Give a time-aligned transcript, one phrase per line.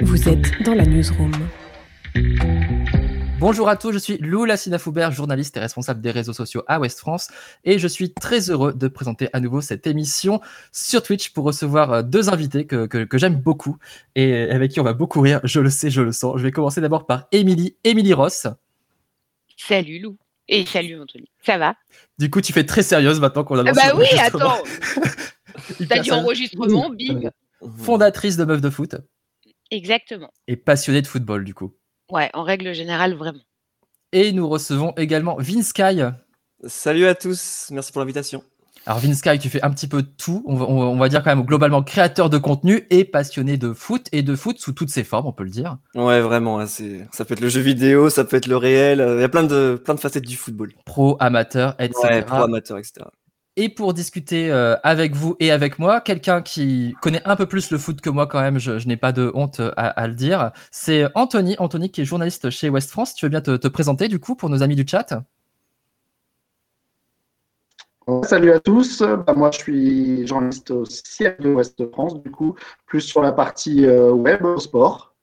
[0.00, 1.32] Vous êtes dans la newsroom.
[3.38, 6.78] Bonjour à tous, je suis Lou Lassina Foubert, journaliste et responsable des réseaux sociaux à
[6.80, 7.28] Ouest France,
[7.64, 11.92] et je suis très heureux de présenter à nouveau cette émission sur Twitch pour recevoir
[11.92, 13.76] euh, deux invités que, que, que j'aime beaucoup
[14.14, 16.38] et avec qui on va beaucoup rire, je le sais, je le sens.
[16.38, 18.46] Je vais commencer d'abord par Émilie, Émilie Ross.
[19.56, 20.16] Salut Lou.
[20.48, 21.28] Et salut Anthony.
[21.44, 21.74] Ça va?
[22.18, 24.62] Du coup, tu fais très sérieuse maintenant qu'on a Ah lancé bah oui, attends.
[25.88, 27.30] T'as dit enregistrement, bing.
[27.78, 28.96] Fondatrice de Meuf de Foot
[29.72, 30.30] Exactement.
[30.46, 31.72] et passionnée de football du coup.
[32.10, 33.40] Ouais, en règle générale, vraiment.
[34.12, 36.02] Et nous recevons également Vince Sky.
[36.66, 38.44] Salut à tous, merci pour l'invitation.
[38.84, 40.42] Alors Vince Sky, tu fais un petit peu tout.
[40.46, 43.56] On va, on va- on va dire quand même globalement créateur de contenu et passionné
[43.56, 45.78] de foot et de foot sous toutes ses formes, on peut le dire.
[45.94, 49.00] Ouais, vraiment, hein, c'est, ça peut être le jeu vidéo, ça peut être le réel,
[49.00, 50.72] euh, il y a plein de, plein de facettes du football.
[50.84, 51.94] Pro, amateur, etc.
[52.04, 53.06] Ouais, pro amateur, etc.
[53.56, 57.70] Et pour discuter euh, avec vous et avec moi, quelqu'un qui connaît un peu plus
[57.70, 60.52] le foot que moi quand même, je, n'ai pas de honte à, à le dire,
[60.70, 61.56] c'est Anthony.
[61.58, 63.14] Anthony qui est journaliste chez West France.
[63.14, 65.22] Tu veux bien te, te présenter du coup pour nos amis du chat?
[68.24, 72.56] Salut à tous, Bah, moi je suis journaliste au siège de Ouest France, du coup,
[72.86, 75.14] plus sur la partie euh, web au sport.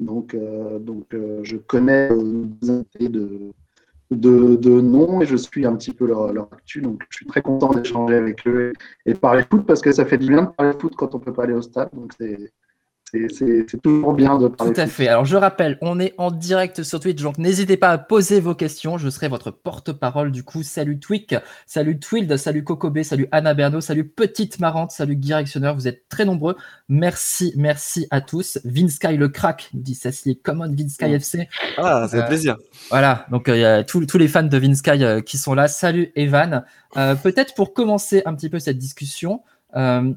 [0.00, 3.52] Donc, euh, donc euh, je connais euh, invités de,
[4.14, 6.80] de, de nom et je suis un petit peu leur, leur actu.
[6.80, 8.72] Donc je suis très content d'échanger avec eux
[9.06, 11.18] et de parler foot parce que ça fait du bien de parler foot quand on
[11.20, 11.90] peut pas aller au stade.
[11.92, 12.52] Donc c'est-
[13.12, 15.06] c'est c'est- c'est toujours bien de parler Tout à fait.
[15.08, 18.54] Alors je rappelle, on est en direct sur Twitch, donc n'hésitez pas à poser vos
[18.54, 18.96] questions.
[18.96, 20.62] Je serai votre porte-parole du coup.
[20.62, 21.34] Salut Twick,
[21.66, 25.74] salut Twild, salut Cocobé, salut Anna Berno, salut Petite Marrante, salut Directionneur.
[25.74, 26.56] Vous êtes très nombreux.
[26.88, 28.58] Merci, merci à tous.
[28.64, 30.38] Vince Sky le crack, dit Cecily.
[30.38, 31.14] Come on Vince Sky Mm.
[31.14, 31.48] FC.
[31.76, 32.56] Ah, ça fait Euh, plaisir.
[32.90, 35.36] Voilà, donc euh, il y a tous tous les fans de Vince Sky euh, qui
[35.36, 35.68] sont là.
[35.68, 36.64] Salut Evan.
[36.96, 39.42] Euh, Peut-être pour commencer un petit peu cette discussion,
[39.76, 40.12] euh,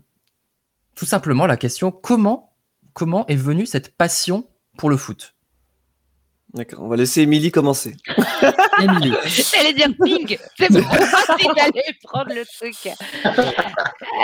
[0.95, 2.51] tout simplement la question comment
[2.95, 4.47] comment est venue cette passion
[4.79, 5.33] pour le foot
[6.53, 7.97] D'accord, on va laisser Émilie commencer.
[8.07, 9.73] J'allais Émilie.
[9.75, 10.37] dire ping.
[10.57, 10.81] C'est bon.
[12.03, 12.75] Prendre le truc.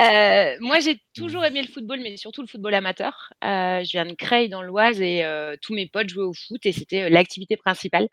[0.02, 3.34] Euh, moi, j'ai toujours aimé le football, mais surtout le football amateur.
[3.44, 6.66] Euh, je viens de Creil dans l'Oise et euh, tous mes potes jouaient au foot
[6.66, 8.08] et c'était euh, l'activité principale.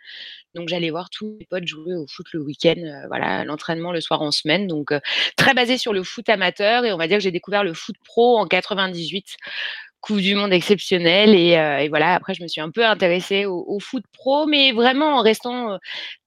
[0.56, 2.74] Donc, j'allais voir tous mes potes jouer au foot le week-end.
[2.78, 4.66] euh, voilà, l'entraînement le soir en semaine.
[4.66, 4.98] Donc, euh,
[5.36, 7.94] très basé sur le foot amateur et on va dire que j'ai découvert le foot
[8.04, 9.36] pro en 98.
[10.00, 13.46] Coupe du monde exceptionnelle et, euh, et voilà après je me suis un peu intéressée
[13.46, 15.76] au, au foot pro mais vraiment en restant euh,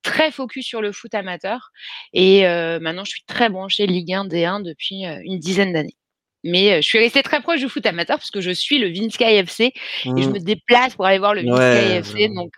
[0.04, 1.72] très focus sur le foot amateur.
[2.14, 5.96] Et euh, maintenant je suis très branchée Ligue 1 D1 depuis une dizaine d'années.
[6.44, 9.24] Mais je suis restée très proche du foot amateur parce que je suis le Vinsky
[9.24, 9.74] FC et
[10.22, 10.34] je Mmh.
[10.34, 12.52] me déplace pour aller voir le Vinsky Ouais, FC je- donc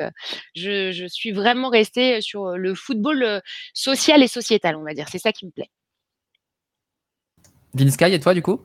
[0.56, 3.42] je, je suis vraiment restée sur le football
[3.74, 5.08] social et sociétal on va dire.
[5.12, 5.70] C'est ça qui me plaît
[7.74, 8.62] Vince Sky et toi du coup?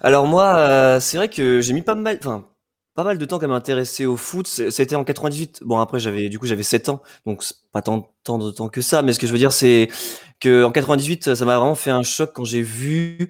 [0.00, 2.46] Alors moi, euh, c'est vrai que j'ai mis pas mal, enfin,
[2.94, 4.46] pas mal de temps à m'intéresser au foot.
[4.46, 5.60] C'était en 98.
[5.64, 8.80] Bon, après, j'avais, du coup, j'avais 7 ans, donc pas tant, tant de temps que
[8.80, 9.02] ça.
[9.02, 9.88] Mais ce que je veux dire, c'est
[10.40, 13.28] que en 98, ça m'a vraiment fait un choc quand j'ai vu.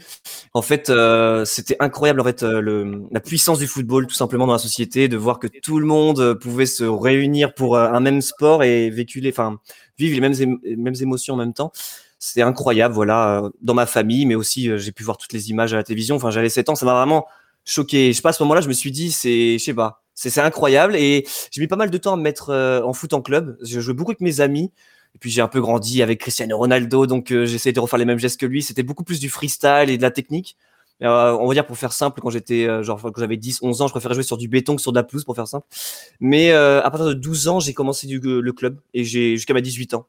[0.55, 4.47] En fait, euh, c'était incroyable, en fait, euh, le, la puissance du football, tout simplement,
[4.47, 7.89] dans la société, de voir que tout le monde euh, pouvait se réunir pour euh,
[7.89, 9.59] un même sport et véhiculer, enfin,
[9.99, 11.73] vivre les mêmes, mêmes émotions en même temps.
[12.23, 15.49] C'était incroyable, voilà, euh, dans ma famille, mais aussi, euh, j'ai pu voir toutes les
[15.49, 16.17] images à la télévision.
[16.17, 17.27] Enfin, j'avais 7 ans, ça m'a vraiment
[17.65, 18.13] choqué.
[18.13, 20.29] Je sais pas, à ce moment-là, je me suis dit, c'est, je sais pas, c'est
[20.29, 20.97] c'est incroyable.
[20.97, 23.57] Et j'ai mis pas mal de temps à me mettre euh, en foot en club.
[23.63, 24.71] Je jouais beaucoup avec mes amis.
[25.15, 28.21] Et puis j'ai un peu grandi avec Cristiano Ronaldo, donc j'essayais de refaire les mêmes
[28.21, 28.63] gestes que lui.
[28.63, 30.57] C'était beaucoup plus du freestyle et de la technique.
[31.01, 33.93] On va dire pour faire simple, quand j'étais genre quand j'avais 10, 11 ans, je
[33.93, 35.67] préférais jouer sur du béton que sur de la pelouse pour faire simple.
[36.21, 39.95] Mais à partir de 12 ans, j'ai commencé le club et j'ai jusqu'à mes 18
[39.95, 40.07] ans.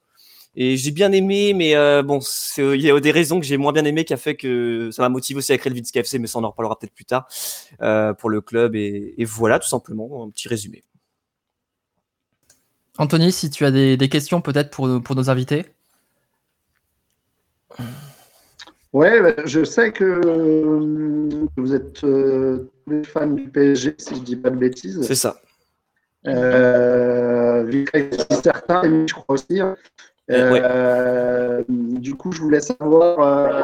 [0.56, 2.20] Et j'ai bien aimé, mais euh, bon,
[2.58, 5.02] il y a des raisons que j'ai moins bien aimé qui a fait que ça
[5.02, 7.06] m'a motivé aussi à créer le Vince KFC, mais ça on en reparlera peut-être plus
[7.06, 7.28] tard
[7.82, 8.76] euh, pour le club.
[8.76, 10.84] Et, et voilà, tout simplement, un petit résumé.
[12.98, 15.66] Anthony, si tu as des, des questions peut-être pour, pour nos invités
[18.94, 24.16] Ouais, bah, je sais que, euh, vous êtes euh, tous les fans du PSG, si
[24.16, 25.02] je dis pas de bêtises.
[25.04, 25.40] C'est ça.
[26.28, 29.62] Euh, Victor, c'est certain, Émilie, je crois aussi.
[30.30, 33.64] Euh, Du coup, je voulais savoir euh,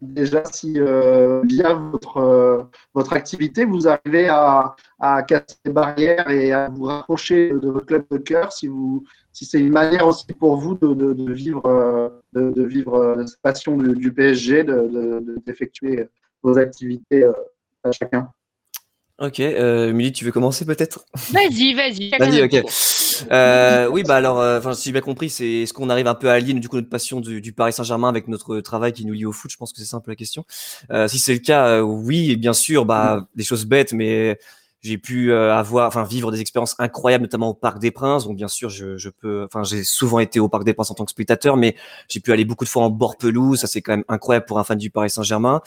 [0.00, 2.62] déjà si euh, via votre, euh,
[2.94, 7.86] votre activité, vous arrivez à, à casser les barrières et à vous rapprocher de votre
[7.86, 11.32] club de cœur, si, vous, si c'est une manière aussi pour vous de, de, de
[11.32, 16.08] vivre, euh, de, de vivre euh, cette passion du, du PSG, de- de- de- d'effectuer
[16.42, 17.32] vos activités euh,
[17.84, 18.30] à chacun.
[19.18, 21.06] Ok, euh, Émilie, tu veux commencer peut-être?
[21.32, 22.10] Vas-y, vas-y.
[22.18, 22.62] Vas-y, ok.
[23.30, 26.14] Euh, oui, bah alors, euh, enfin, si j'ai bien compris, c'est est-ce qu'on arrive un
[26.14, 29.06] peu à allier du coup notre passion du, du Paris Saint-Germain avec notre travail qui
[29.06, 29.50] nous lie au foot?
[29.50, 30.44] Je pense que c'est ça un peu la question.
[30.90, 34.38] Euh, si c'est le cas, euh, oui, bien sûr, bah des choses bêtes, mais
[34.86, 38.24] j'ai pu avoir, enfin, vivre des expériences incroyables, notamment au Parc des Princes.
[38.24, 40.94] Donc, bien sûr, je, je peux, enfin, j'ai souvent été au Parc des Princes en
[40.94, 41.74] tant que spectateur, mais
[42.08, 43.60] j'ai pu aller beaucoup de fois en bord pelouse.
[43.60, 45.60] Ça, c'est quand même incroyable pour un fan du Paris Saint-Germain.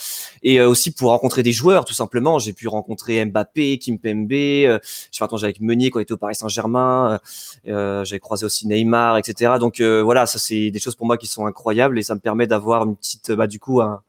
[0.44, 2.40] Et aussi pour rencontrer des joueurs, tout simplement.
[2.40, 4.32] J'ai pu rencontrer Mbappé, Kimpembe.
[4.32, 4.80] Euh,
[5.12, 7.20] j'ai attention avec Meunier quand il était au Paris Saint-Germain.
[7.68, 9.54] Euh, j'ai croisé aussi Neymar, etc.
[9.60, 12.48] Donc, voilà, ça, c'est des choses pour moi qui sont incroyables et ça me permet
[12.48, 14.02] d'avoir une petite, bah, du coup, un,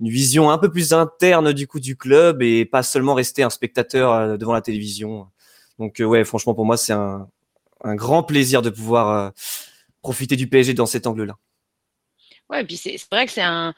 [0.00, 3.50] une vision un peu plus interne du coup du club et pas seulement rester un
[3.50, 5.28] spectateur euh, devant la télévision.
[5.78, 7.28] Donc euh, ouais, franchement pour moi c'est un,
[7.84, 9.30] grand plaisir de pouvoir euh,
[10.02, 11.36] profiter du PSG dans cet angle-là.
[12.50, 13.74] Ouais, puis c'est vrai que c'est un,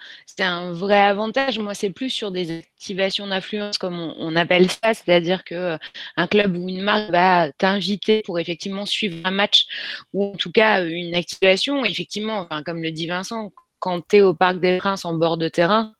[0.72, 1.58] vrai avantage.
[1.58, 5.76] Moi, c'est plus sur des activations d'influence, comme on, appelle ça, c'est-à-dire que
[6.16, 9.66] un club ou une marque va t'inviter pour effectivement suivre un match
[10.12, 11.84] ou en tout cas une activation.
[11.84, 13.50] Effectivement, comme le dit Vincent,
[13.80, 15.92] quand tu es au Parc des Princes en bord de terrain,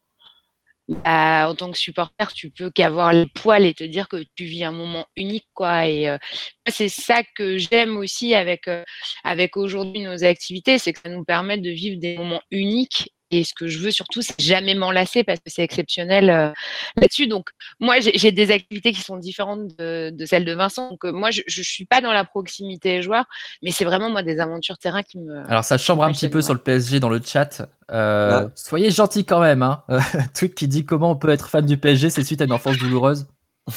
[0.90, 4.44] bah, en tant que supporter, tu peux qu'avoir les poils et te dire que tu
[4.44, 5.86] vis un moment unique, quoi.
[5.86, 6.18] Et euh,
[6.68, 8.82] c'est ça que j'aime aussi avec, euh,
[9.22, 13.44] avec aujourd'hui nos activités, c'est que ça nous permet de vivre des moments uniques et
[13.44, 16.50] ce que je veux surtout, c'est jamais m'enlacer parce que c'est exceptionnel euh,
[16.96, 17.26] là-dessus.
[17.26, 20.90] Donc, moi, j'ai des activités qui sont différentes de, celles de Vincent.
[20.90, 23.24] Donc, euh, moi, je ne suis pas dans la proximité joueur,
[23.62, 25.48] mais c'est vraiment, moi, des aventures terrain qui me.
[25.48, 27.68] Alors, ça chambre un petit peu sur le PSG dans le chat.
[27.92, 29.62] Euh, soyez gentils quand même.
[29.62, 29.84] Hein.
[30.34, 32.78] tweet qui dit comment on peut être fan du PSG, c'est suite à une enfance
[32.78, 33.26] douloureuse.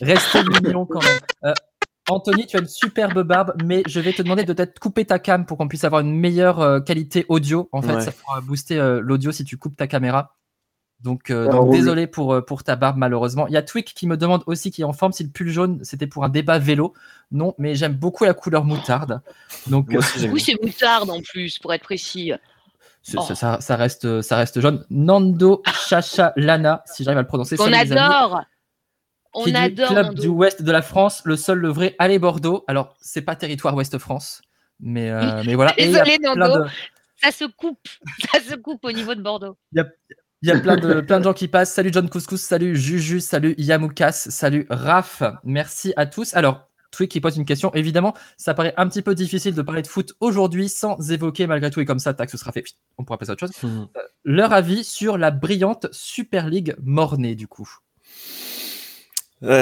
[0.00, 1.54] Restez mignon quand même.
[2.08, 5.18] Anthony, tu as une superbe barbe, mais je vais te demander de peut-être couper ta
[5.18, 7.68] cam pour qu'on puisse avoir une meilleure euh, qualité audio.
[7.72, 10.36] En fait, ça pourra booster euh, l'audio si tu coupes ta caméra.
[11.00, 13.46] Donc, euh, désolé pour, pour ta barbe, malheureusement.
[13.46, 15.48] Il y a Twick qui me demande aussi, qui est en forme, si le pull
[15.48, 16.94] jaune, c'était pour un débat vélo.
[17.30, 19.20] Non, mais j'aime beaucoup la couleur moutarde.
[19.66, 22.32] Donc, oui, c'est moutarde en plus, pour être précis.
[23.14, 23.20] Oh.
[23.34, 24.84] Ça, reste, ça reste jaune.
[24.88, 27.56] Nando Chacha Lana, si j'arrive à le prononcer.
[27.58, 28.42] On adore
[29.34, 32.64] on qui adore club du ouest de la France, le seul, le vrai, allez Bordeaux.
[32.68, 34.42] Alors, c'est pas territoire ouest France,
[34.80, 35.72] mais, euh, mais voilà.
[35.76, 36.64] Désolé, Nando.
[37.22, 37.88] Ça se coupe,
[38.32, 39.56] ça se coupe au niveau de Bordeaux.
[39.72, 39.84] Il
[40.42, 41.72] y a, plein, de, plein de gens qui passent.
[41.72, 45.22] Salut John Couscous, salut Juju, salut Yamoukas, salut Raph.
[45.44, 46.34] Merci à tous.
[46.34, 47.72] Alors, Twig qui pose une question.
[47.74, 51.70] Évidemment, ça paraît un petit peu difficile de parler de foot aujourd'hui sans évoquer malgré
[51.70, 52.64] tout, et comme ça, tac, ce sera fait.
[52.98, 53.62] On pourra passer à autre chose.
[53.62, 53.86] Mmh.
[53.96, 57.68] Euh, leur avis sur la brillante Super League Mornay, du coup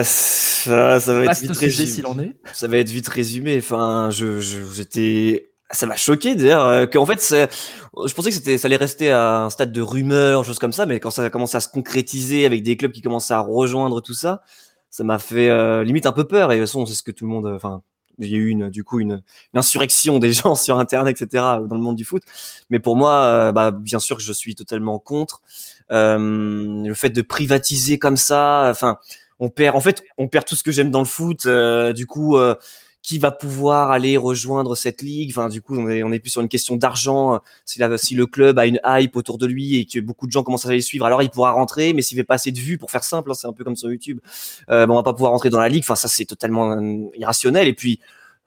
[0.04, 2.36] ça, va être vite résumé.
[2.52, 3.58] Ça va être vite résumé.
[3.58, 8.66] Enfin, je, j'étais, ça m'a choqué d'ailleurs euh, qu'en fait, je pensais que c'était, ça
[8.66, 11.56] allait rester à un stade de rumeur, choses comme ça, mais quand ça a commencé
[11.56, 14.42] à se concrétiser avec des clubs qui commençaient à rejoindre tout ça,
[14.90, 16.52] ça m'a fait euh, limite un peu peur.
[16.52, 17.82] Et de toute façon, c'est ce que tout le monde, enfin,
[18.18, 19.22] il y a eu une, du coup une,
[19.54, 22.22] insurrection des gens sur Internet, etc., dans le monde du foot.
[22.68, 25.40] Mais pour moi, euh, bah, bien sûr que je suis totalement contre
[25.88, 28.68] le fait de privatiser comme ça.
[28.70, 28.98] Enfin,
[29.38, 31.46] on perd, en fait, on perd tout ce que j'aime dans le foot.
[31.46, 32.54] Euh, du coup, euh,
[33.02, 35.30] qui va pouvoir aller rejoindre cette ligue?
[35.30, 37.40] Enfin, du coup, on est, on est plus sur une question d'argent.
[37.64, 40.44] Si, si le club a une hype autour de lui et que beaucoup de gens
[40.44, 41.92] commencent à les suivre, alors il pourra rentrer.
[41.94, 43.74] Mais s'il fait pas assez de vues, pour faire simple, hein, c'est un peu comme
[43.74, 44.20] sur YouTube,
[44.70, 45.82] euh, on va pas pouvoir rentrer dans la ligue.
[45.84, 46.78] Enfin, ça, c'est totalement
[47.14, 47.66] irrationnel.
[47.66, 47.98] Et puis,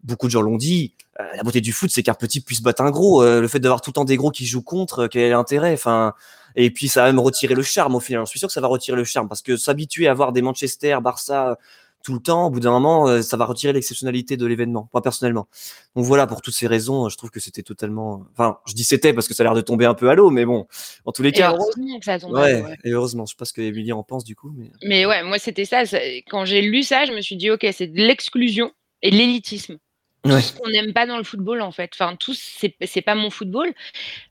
[0.03, 0.93] beaucoup de gens l'ont dit.
[1.19, 3.25] la beauté du foot, c'est qu'un petit puisse battre un gros.
[3.25, 5.73] le fait d'avoir tout le temps des gros qui jouent contre, quel est l'intérêt?
[5.73, 6.13] Enfin
[6.55, 8.25] et puis ça va même retirer le charme au final.
[8.25, 10.41] Je suis sûr que ça va retirer le charme parce que s'habituer à voir des
[10.41, 11.57] Manchester, Barça
[12.05, 15.01] tout le temps, au bout d'un moment, euh, ça va retirer l'exceptionnalité de l'événement, moi
[15.01, 15.47] personnellement.
[15.95, 18.23] Donc voilà, pour toutes ces raisons, je trouve que c'était totalement.
[18.33, 20.29] Enfin, je dis c'était parce que ça a l'air de tomber un peu à l'eau,
[20.29, 20.67] mais bon,
[21.05, 21.51] en tous les cas.
[21.51, 24.03] Et heureusement que ça tombe ouais, Et heureusement, je sais pas ce que Emilie en
[24.03, 24.53] pense du coup.
[24.55, 25.81] Mais, mais ouais, moi c'était ça.
[26.29, 28.71] Quand j'ai lu ça, je me suis dit, ok, c'est de l'exclusion
[29.01, 29.77] et de l'élitisme.
[30.23, 31.91] Tout ce qu'on n'aime pas dans le football, en fait.
[31.93, 33.73] Enfin, tout, c'est pas mon football.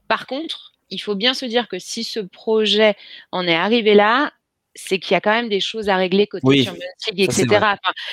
[0.09, 2.95] Par contre, il faut bien se dire que si ce projet
[3.33, 4.33] en est arrivé là,
[4.77, 6.69] c'est qu'il y a quand même des choses à régler côté oui,
[7.17, 7.47] etc.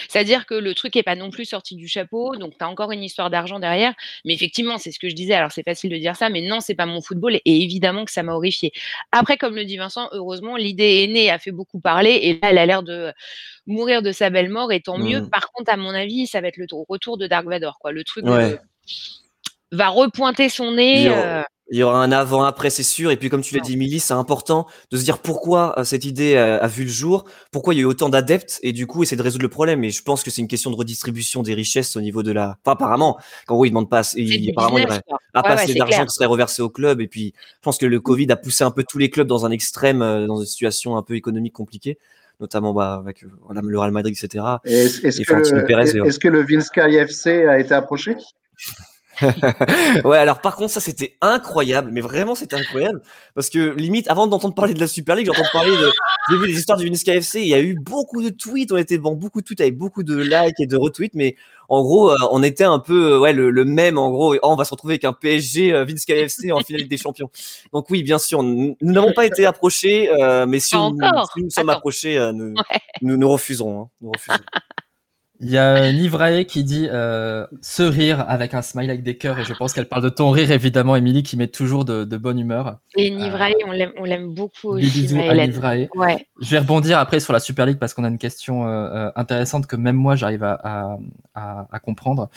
[0.08, 2.92] C'est-à-dire que le truc n'est pas non plus sorti du chapeau, donc tu as encore
[2.92, 3.96] une histoire d'argent derrière.
[4.26, 5.34] Mais effectivement, c'est ce que je disais.
[5.34, 7.36] Alors, c'est facile de dire ça, mais non, c'est pas mon football.
[7.46, 8.72] Et évidemment que ça m'a horrifié.
[9.12, 12.12] Après, comme le dit Vincent, heureusement, l'idée est née, a fait beaucoup parler.
[12.12, 13.12] Et là, elle a l'air de
[13.66, 15.22] mourir de sa belle mort, et tant mieux.
[15.22, 15.30] Mmh.
[15.32, 17.80] Par contre, à mon avis, ça va être le retour de Dark Vador.
[17.80, 17.92] Quoi.
[17.92, 18.26] Le truc
[19.72, 21.10] va repointer son nez.
[21.72, 23.12] Il y aura un avant-après, c'est sûr.
[23.12, 26.04] Et puis, comme tu l'as dit, Milly, c'est important de se dire pourquoi euh, cette
[26.04, 29.04] idée a, vu le jour, pourquoi il y a eu autant d'adeptes, et du coup,
[29.04, 29.84] essayer de résoudre le problème.
[29.86, 32.58] Et je pense que c'est une question de redistribution des richesses au niveau de la.
[32.66, 34.86] Enfin, apparemment, quand oui, il demande pas, il, apparemment, il
[35.34, 37.00] a pas assez d'argent qui serait reversé au club.
[37.00, 39.46] Et puis, je pense que le Covid a poussé un peu tous les clubs dans
[39.46, 41.98] un extrême, euh, dans une situation un peu économique compliquée
[42.42, 44.44] notamment bah, avec euh, le Real Madrid, etc.
[44.66, 48.18] Est-ce que, est que, le Vinska FC a été approché?
[50.06, 53.02] ouais, alors par contre, ça c'était incroyable, mais vraiment c'était incroyable.
[53.36, 55.92] Parce que limite, avant d'entendre parler de la Super League, j'entends parler de.
[56.30, 58.78] J'ai vu les histoires du Vince KFC, il y a eu beaucoup de tweets, on
[58.78, 61.36] était devant beaucoup de tweets avec beaucoup de likes et de retweets, mais
[61.68, 64.66] en gros, euh, on était un peu ouais, le, même, en gros, oh, on va
[64.66, 67.30] se retrouver avec un PSG euh, Vince KFC en finale des champions.
[67.72, 71.70] Donc oui, bien sûr, nous n'avons pas été approchés, euh, mais si, on, nous sommes
[71.70, 72.56] approchés, nous,
[73.02, 73.84] nous, refuserons.
[73.84, 74.44] Hein, nous refuserons.
[75.44, 79.40] Il y a Nivrae qui dit euh, ce rire avec un smile avec des cœurs
[79.40, 82.38] et je pense qu'elle parle de ton rire évidemment, Émilie, qui met toujours de, bonne
[82.38, 82.78] humeur.
[82.96, 84.86] Et Nivrae, euh, on l'aime beaucoup aussi.
[84.86, 85.88] Bisous à Nivrae.
[85.96, 86.28] Ouais.
[86.40, 89.66] Je vais rebondir après sur la Super League parce qu'on a une question euh, intéressante
[89.66, 90.98] que même moi j'arrive à,
[91.34, 92.30] à, comprendre.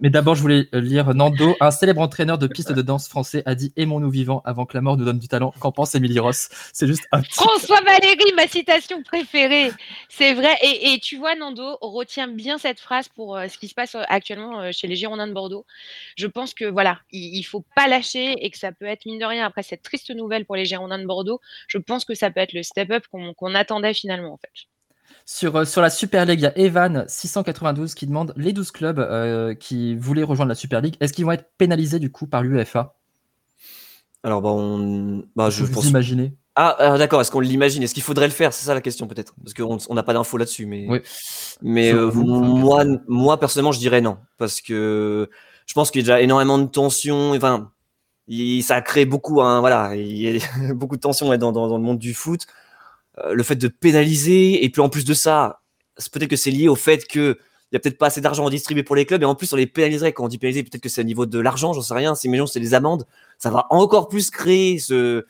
[0.00, 3.54] mais d'abord, je voulais lire Nando, un célèbre entraîneur de piste de danse français, a
[3.54, 5.54] dit Aimons-nous vivants avant que la mort nous donne du talent.
[5.60, 6.48] Qu'en pense Émilie Ross?
[6.72, 9.70] C'est juste un François Valéry, ma citation préférée.
[10.08, 10.56] C'est vrai.
[10.64, 13.94] Et, et tu vois, Nando, retiens bien cette phrase pour euh, ce qui se passe
[13.94, 15.66] euh, actuellement euh, chez les Girondins de Bordeaux.
[16.16, 19.18] Je pense que voilà, il, ne faut pas lâcher et que ça peut être mine
[19.18, 21.40] de rien après cette triste nouvelle pour les Girondins de Bordeaux.
[21.68, 24.66] Je pense que ça peut être le step-up qu'on attendait finalement en fait.
[25.24, 29.56] Sur, sur la Super League, il y a Evan 692 qui demande les 12 clubs
[29.58, 32.96] qui voulaient rejoindre la Super League, est-ce qu'ils vont être pénalisés du coup par l'UEFA?
[34.24, 35.24] Alors, bah, on...
[35.36, 35.86] bah, je pense.
[35.86, 36.36] Imaginez?
[36.54, 37.20] Ah, d'accord.
[37.20, 37.82] Est-ce qu'on l'imagine?
[37.82, 38.52] Est-ce qu'il faudrait le faire?
[38.52, 40.66] C'est ça la question peut-être, parce qu'on n'a pas d'infos là-dessus.
[40.66, 40.86] Mais,
[41.62, 45.30] mais euh, moi, moi personnellement, je dirais non, parce que
[45.66, 47.32] je pense qu'il y a déjà énormément de tensions.
[47.32, 47.70] Enfin,
[48.62, 49.40] ça crée beaucoup.
[49.40, 50.40] Hein, voilà, il y a
[50.74, 52.46] beaucoup de tensions dans, dans, le monde du foot.
[53.18, 55.60] Euh, le fait de pénaliser, et puis en plus de ça,
[56.12, 57.38] peut-être que c'est lié au fait que
[57.70, 59.50] il y a peut-être pas assez d'argent à distribuer pour les clubs, et en plus
[59.54, 60.12] on les pénaliserait.
[60.12, 62.14] Quand on dit pénaliser, peut-être que c'est au niveau de l'argent, j'en sais rien.
[62.14, 63.06] Si mais c'est les amendes,
[63.38, 65.24] ça va encore plus créer ce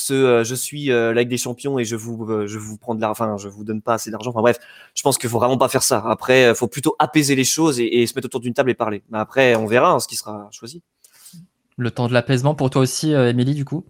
[0.00, 2.94] ce euh, je suis euh, la des Champions et je vous euh, je vous prends
[2.94, 4.30] de l'argent, enfin je vous donne pas assez d'argent.
[4.30, 4.58] Enfin bref,
[4.94, 6.02] je pense qu'il faut vraiment pas faire ça.
[6.06, 9.02] Après, il faut plutôt apaiser les choses et, se mettre autour d'une table et parler.
[9.10, 10.82] Mais après, on verra hein, ce qui sera choisi.
[11.76, 13.84] Le temps de l'apaisement pour toi aussi, Émilie, du coup?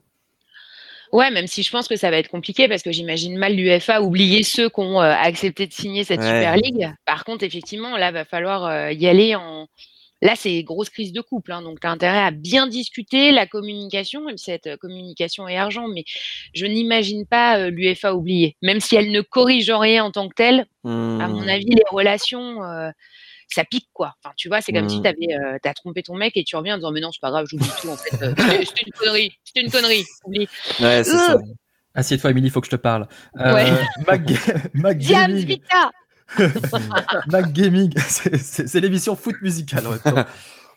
[1.12, 4.00] Ouais, même si je pense que ça va être compliqué parce que j'imagine mal l'UFA
[4.00, 6.88] oublier ceux qui ont accepté de signer cette Super League.
[7.04, 9.66] Par contre, effectivement, là, va falloir y aller en,
[10.22, 13.46] Là, c'est grosse crise de couple, hein, donc tu as intérêt à bien discuter la
[13.46, 16.04] communication, même si cette euh, communication est argent, mais
[16.54, 18.56] je n'imagine pas euh, l'UFA oublier.
[18.62, 21.48] Même si elle ne corrige rien en tant que telle, à mon mmh.
[21.48, 22.90] avis, les relations, euh,
[23.48, 24.14] ça pique quoi.
[24.22, 25.34] Enfin, tu vois, c'est comme si tu avais
[25.64, 27.68] as trompé ton mec et tu reviens en disant mais non, c'est pas grave, j'oublie
[27.80, 28.10] tout en fait.
[28.64, 30.48] c'était une connerie, c'était une connerie, oublie.
[30.80, 31.38] Ouais, c'est ça.
[31.94, 33.08] Assieds-toi, Émilie, il faut que je te parle.
[33.34, 33.70] ouais.
[34.06, 34.22] Mac,
[34.74, 34.98] Mac
[37.26, 39.84] Mac Gaming, c'est l'émission foot musicale.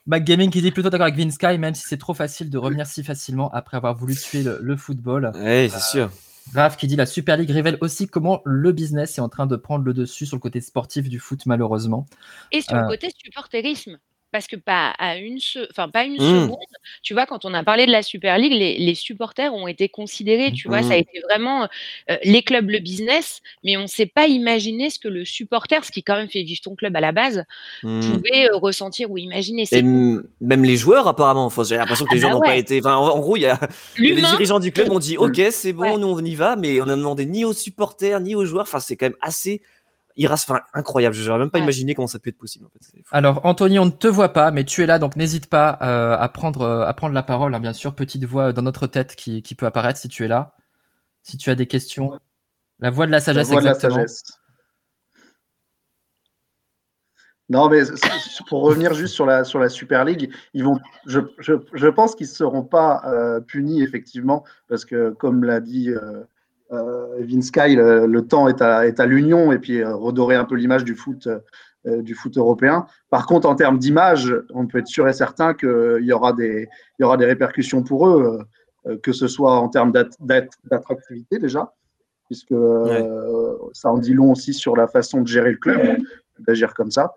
[0.05, 2.57] Mac Gaming qui dit plutôt d'accord avec Vince Sky, même si c'est trop facile de
[2.57, 5.31] revenir si facilement après avoir voulu tuer le, football.
[5.35, 6.09] Oui, c'est sûr.
[6.53, 9.55] Raph qui dit la Super League révèle aussi comment le business est en train de
[9.55, 12.05] prendre le dessus sur le côté sportif du foot, malheureusement.
[12.51, 13.97] Et sur le euh, côté supporterisme
[14.33, 15.37] parce que pas à une,
[15.69, 16.41] enfin pas une mmh.
[16.41, 16.57] seconde.
[17.03, 20.51] Tu vois, quand on a parlé de la Super League, les, supporters ont été considérés.
[20.51, 21.01] Tu vois, ça a mmh.
[21.01, 21.67] été vraiment
[22.09, 25.85] euh, les clubs, le business, mais on ne s'est pas imaginé ce que le supporter,
[25.85, 27.43] ce qui quand même fait vivre ton club à la base,
[27.83, 27.99] mmh.
[28.01, 29.65] pouvait euh, ressentir ou imaginer.
[29.71, 31.51] Et même les joueurs, apparemment.
[31.63, 32.81] J'ai l'impression que ah les gens bah n'ont pas été.
[32.83, 33.59] en, gros, il y a
[33.99, 36.87] les dirigeants du club ont dit OK, c'est bon, nous on y va, mais on
[36.87, 38.63] a demandé ni aux supporters ni aux joueurs.
[38.63, 39.61] Enfin, c'est quand même assez
[40.15, 41.15] Iras, enfin, incroyable.
[41.15, 42.67] Je n'aurais même pas imaginé comment ça peut être possible.
[43.11, 46.15] Alors, Anthony, on ne te voit pas, mais tu es là, donc n'hésite pas euh,
[46.17, 47.55] à, prendre, euh, à prendre la parole.
[47.55, 50.55] Hein, bien sûr, petite voix dans notre tête qui, peut apparaître si tu es là.
[51.23, 52.19] Si tu as des questions.
[52.79, 54.23] La voix de la sagesse, la voix De la sagesse.
[57.49, 57.81] Non, mais
[58.47, 62.27] pour revenir juste sur la, sur la Super League, ils vont, je, je, pense qu'ils
[62.27, 66.23] ne seront pas euh, punis, effectivement, parce que, comme l'a dit euh,
[67.19, 70.55] Vince Sky, le, temps est à, est à l'union et puis euh, redorer un peu
[70.55, 71.27] l'image du foot,
[71.85, 72.85] euh, du foot européen.
[73.09, 76.67] Par contre, en termes d'image, on peut être sûr et certain qu'il y, aura des,
[76.99, 78.39] il y aura des répercussions pour eux,
[79.01, 81.73] que ce soit en termes d'attractivité déjà,
[82.25, 82.55] puisque
[83.73, 85.97] ça en dit long aussi sur la façon de gérer le club,
[86.39, 87.13] d'agir comme ça.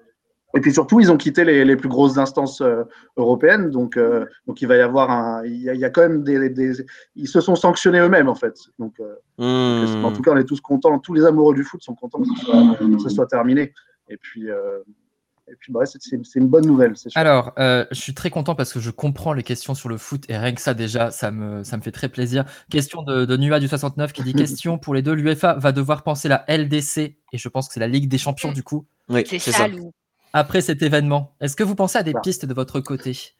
[0.57, 2.85] Et puis surtout, ils ont quitté les, plus grosses instances euh,
[3.19, 6.73] européennes, donc, euh, donc il va y avoir un, il y a, quand même des,
[7.15, 8.57] ils se sont sanctionnés eux-mêmes en fait.
[8.79, 10.03] Donc, euh, hmm.
[10.03, 12.99] en tout cas, on est tous contents, tous les amoureux du foot sont contents que
[12.99, 13.75] ce soit, terminé.
[14.09, 16.95] Et puis, et puis bah, c'est une bonne nouvelle.
[17.17, 20.39] Alors, je suis très content parce que je comprends les questions sur le foot et
[20.39, 22.47] rien que ça déjà, ça me, ça me fait très plaisir.
[22.71, 26.03] Question de, de Nua du 69 qui dit question pour les deux, l'UEFA va devoir
[26.03, 28.87] penser la LDC et je pense que c'est la Ligue des Champions du coup.
[29.11, 29.53] Oui, c'est ça.
[29.53, 29.69] ça
[30.33, 33.35] après cet événement Est-ce que vous pensez à des pistes de votre côté?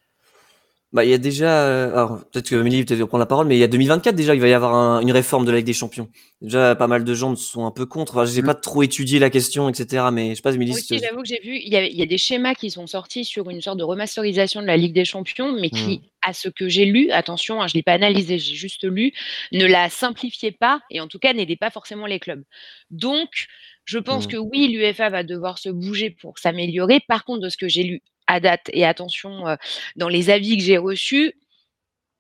[0.93, 3.57] Bah, il y a déjà, euh, alors peut-être que Amélie peut-être prendre la parole, mais
[3.57, 5.73] il y a 2024 déjà, il va y avoir une réforme de la Ligue des
[5.73, 6.09] Champions.
[6.41, 8.25] Déjà, pas mal de gens sont un peu contre.
[8.25, 8.47] je n'ai mm.
[8.47, 10.07] pas trop étudié la question, etc.
[10.13, 10.71] Mais je sais pas, Amélie.
[10.71, 13.61] Moi j'avoue que j'ai vu, il y, a, des schémas qui sont sortis sur une
[13.61, 16.03] sorte de remasterisation de la Ligue des Champions, mais qui, mm.
[16.23, 19.13] à ce que j'ai lu, attention, hein, je l'ai pas analysé, j'ai juste lu,
[19.53, 22.45] ne la simplifiait pas et en tout cas n'aidait pas forcément les clubs.
[22.91, 23.49] Donc,
[23.87, 24.31] je pense mm.
[24.31, 27.01] que oui, l'UEFA va devoir se bouger pour s'améliorer.
[27.01, 29.57] Par contre, de ce que j'ai lu à date et attention, euh,
[29.95, 31.35] dans les avis que j'ai reçus,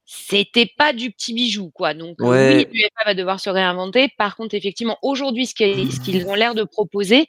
[0.08, 1.92] c'était pas du petit bijou, quoi.
[1.92, 4.08] Donc oui, l'UEFA va devoir se réinventer.
[4.16, 7.26] Par contre, effectivement, aujourd'hui, ce qu'ils ont l'air de proposer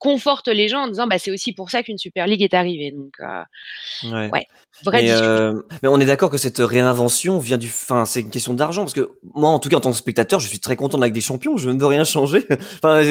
[0.00, 2.90] conforte les gens en disant, bah, c'est aussi pour ça qu'une Super League est arrivée.
[2.90, 4.48] Donc, euh, ouais.
[4.92, 8.54] mais, euh, mais, on est d'accord que cette réinvention vient du, enfin, c'est une question
[8.54, 11.00] d'argent parce que moi, en tout cas, en tant que spectateur, je suis très content
[11.00, 11.56] avec des champions.
[11.56, 12.44] Je ne veux rien changer.
[12.82, 13.04] enfin,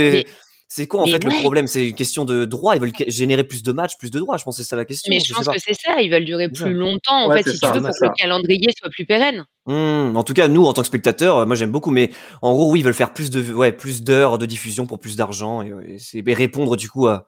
[0.68, 1.68] c'est quoi en fait le problème?
[1.68, 2.76] C'est une question de droit.
[2.76, 4.38] Ils veulent générer plus de matchs, plus de droits.
[4.38, 5.10] Je pense que c'est ça la question.
[5.12, 6.02] Mais je, pense que c'est ça.
[6.02, 8.90] Ils veulent durer plus longtemps en fait, si tu veux, pour que le calendrier soit
[8.90, 9.46] plus pérenne.
[9.68, 11.92] Mmh, en tout cas, nous, en tant que spectateurs, moi j'aime beaucoup.
[11.92, 12.10] Mais
[12.42, 15.16] en gros, oui, ils veulent faire plus de, ouais, plus d'heures de diffusion pour plus
[15.16, 17.28] d'argent et, et, répondre du coup à,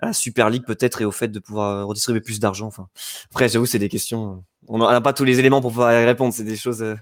[0.00, 2.66] la Super League peut-être et au fait de pouvoir redistribuer plus d'argent.
[2.66, 2.88] Enfin,
[3.30, 4.44] après, j'avoue, c'est des questions.
[4.68, 6.34] On n'a pas tous les éléments pour pouvoir y répondre.
[6.34, 6.96] C'est des choses euh,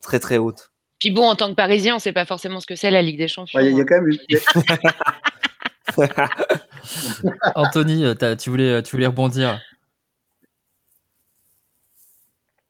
[0.00, 0.71] très très hautes.
[1.02, 3.02] Puis bon, en tant que Parisien, on ne sait pas forcément ce que c'est la
[3.02, 3.58] Ligue des Champions.
[3.58, 4.16] Il y, a quand même
[7.56, 9.60] Anthony, euh, tu voulais, tu voulais rebondir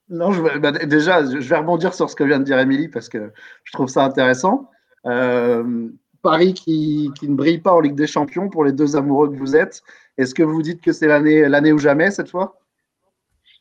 [0.09, 3.11] Non, je, bah, déjà, je vais rebondir sur ce que vient de dire Émilie parce
[3.11, 3.35] que
[3.65, 4.71] je trouve ça intéressant.
[5.05, 5.91] Euh,
[6.23, 9.57] Paris qui, ne brille pas en Ligue des Champions pour les deux amoureux que vous
[9.57, 9.83] êtes.
[10.17, 12.59] Est-ce que vous dites que c'est l'année, l'année ou jamais cette fois?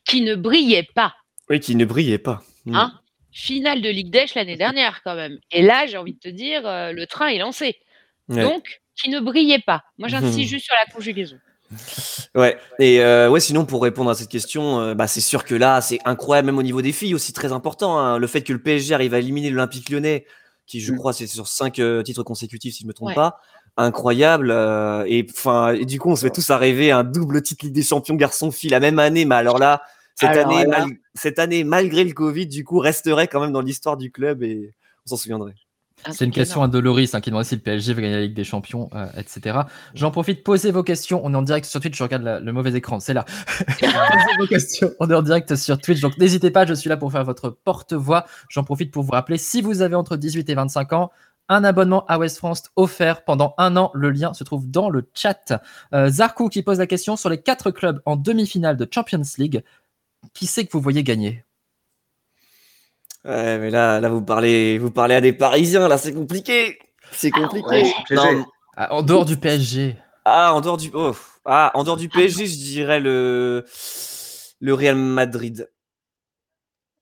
[0.06, 1.12] Qui ne brillait pas.
[1.50, 2.42] Oui, qui ne brillait pas.
[2.72, 2.90] Hein?
[3.32, 5.38] Finale de Ligue des l'année dernière quand même.
[5.50, 7.76] Et là, j'ai envie de te dire, euh, le train est lancé.
[8.28, 9.82] Donc, qui ne brillait pas.
[9.98, 11.38] Moi, j'insiste juste sur la conjugaison.
[12.34, 15.54] Ouais, et euh, ouais, sinon pour répondre à cette question, euh, bah, c'est sûr que
[15.54, 17.98] là, c'est incroyable, même au niveau des filles, aussi très important.
[17.98, 18.18] Hein.
[18.18, 20.24] le fait que le PSG arrive à éliminer l'Olympique lyonnais,
[20.66, 20.96] qui je mm.
[20.96, 23.38] crois c'est sur cinq titres consécutifs, si je ne me trompe pas,
[23.76, 24.50] incroyable.
[25.06, 27.82] et enfin, du coup, on se fait tous à rêver un double titre Ligue des
[27.82, 29.82] Champions garçon-fille la même année, mais alors là,
[30.14, 30.64] cette, année,
[31.14, 34.74] cette année, malgré le Covid, du coup, resterait quand même dans l'histoire du club et
[35.06, 35.54] on s'en souviendrait.
[36.10, 38.34] C'est une question à Doloris hein, qui demande si le PSG va gagner la Ligue
[38.34, 39.60] des Champions, euh, etc.
[39.94, 41.20] J'en profite, posez vos questions.
[41.24, 41.96] On est en direct sur Twitch.
[41.96, 43.24] Je regarde le mauvais écran, c'est là.
[43.80, 44.90] posez vos questions.
[44.98, 46.00] On est en direct sur Twitch.
[46.00, 48.26] Donc n'hésitez pas, je suis là pour faire votre porte-voix.
[48.48, 51.12] J'en profite pour vous rappeler, si vous avez entre 18 et 25 ans,
[51.48, 53.90] un abonnement à West France offert pendant un an.
[53.94, 55.60] Le lien se trouve dans le chat.
[55.92, 59.62] Euh, Zarkou qui pose la question sur les quatre clubs en demi-finale de Champions League
[60.34, 61.44] qui c'est que vous voyez gagner?
[63.24, 65.88] Ouais, mais là, là vous parlez, vous parlez à des Parisiens.
[65.88, 66.78] Là, c'est compliqué.
[67.12, 67.92] C'est ah compliqué.
[68.76, 69.96] Ah, en dehors du PSG.
[70.24, 71.14] Ah, en dehors du, oh.
[71.44, 73.64] ah, en dehors du PSG, je dirais le
[74.60, 75.68] le Real Madrid.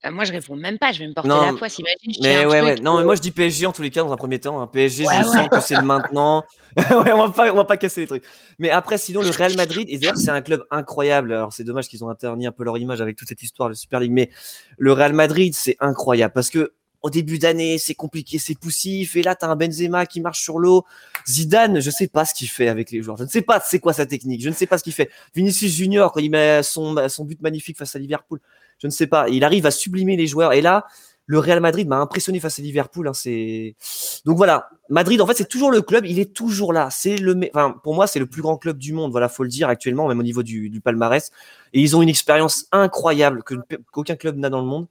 [0.07, 0.93] Euh, moi, je réponds même pas.
[0.93, 1.69] Je vais me porter la foi.
[1.69, 2.13] S'imagine.
[2.23, 2.77] Mais ouais, ouais.
[2.77, 4.61] Non, mais moi, je dis PSG en tous les cas dans un premier temps.
[4.61, 4.67] Hein.
[4.67, 6.45] PSG, je sens que c'est maintenant.
[6.77, 8.25] ouais, on va pas, on va pas casser les trucs.
[8.59, 11.33] Mais après, sinon, le Real Madrid, et d'ailleurs, c'est un club incroyable.
[11.33, 13.75] Alors, c'est dommage qu'ils ont interni un peu leur image avec toute cette histoire de
[13.75, 14.13] Super League.
[14.13, 14.31] Mais
[14.79, 19.17] le Real Madrid, c'est incroyable parce que au début d'année, c'est compliqué, c'est poussif.
[19.17, 20.85] Et là, tu as un Benzema qui marche sur l'eau.
[21.29, 23.17] Zidane, je sais pas ce qu'il fait avec les joueurs.
[23.17, 24.43] Je ne sais pas c'est quoi sa technique.
[24.43, 25.11] Je ne sais pas ce qu'il fait.
[25.35, 28.41] Vinicius Junior, quand il met son, son but magnifique face à Liverpool,
[28.79, 29.29] je ne sais pas.
[29.29, 30.53] Il arrive à sublimer les joueurs.
[30.53, 30.87] Et là,
[31.31, 33.07] le Real Madrid m'a impressionné face à Liverpool.
[33.07, 33.77] Hein, c'est
[34.25, 36.89] donc voilà, Madrid en fait c'est toujours le club, il est toujours là.
[36.91, 39.13] C'est le, enfin pour moi c'est le plus grand club du monde.
[39.13, 41.31] Voilà, faut le dire actuellement, même au niveau du, palmarès.
[41.73, 43.55] Et ils ont une expérience incroyable que
[43.93, 44.89] qu'aucun club n'a dans le monde.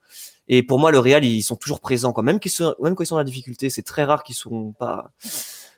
[0.49, 3.07] Et pour moi le Real ils sont toujours présents quand même, sont, même quand ils
[3.07, 5.11] sont dans la difficulté, c'est très rare qu'ils sont pas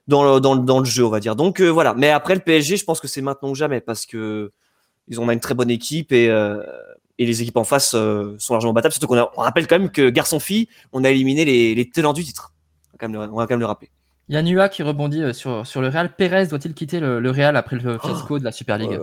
[0.08, 1.36] dans le, dans, dans le jeu on va dire.
[1.36, 1.94] Donc euh, voilà.
[1.94, 4.52] Mais après le PSG, je pense que c'est maintenant ou jamais parce que
[5.08, 6.64] ils ont une très bonne équipe et euh,
[7.20, 8.94] et les équipes en face euh, sont largement battables.
[8.94, 12.54] Surtout qu'on rappelle quand même que garçon-fille, on a éliminé les, les tenants du titre.
[13.00, 13.90] On va, quand même le, rappeler.
[14.30, 16.16] Il y a Nua qui rebondit sur, sur le Real.
[16.16, 19.00] Pérez doit-il quitter le, Real après le fiasco de la Super League?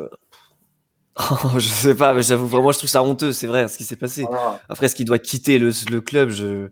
[1.21, 1.25] Euh,
[1.59, 3.97] Je sais pas, mais j'avoue vraiment, je trouve ça honteux, c'est vrai, ce qui s'est
[3.97, 4.27] passé.
[4.69, 6.69] Après, est-ce qu'il doit quitter le, le club je...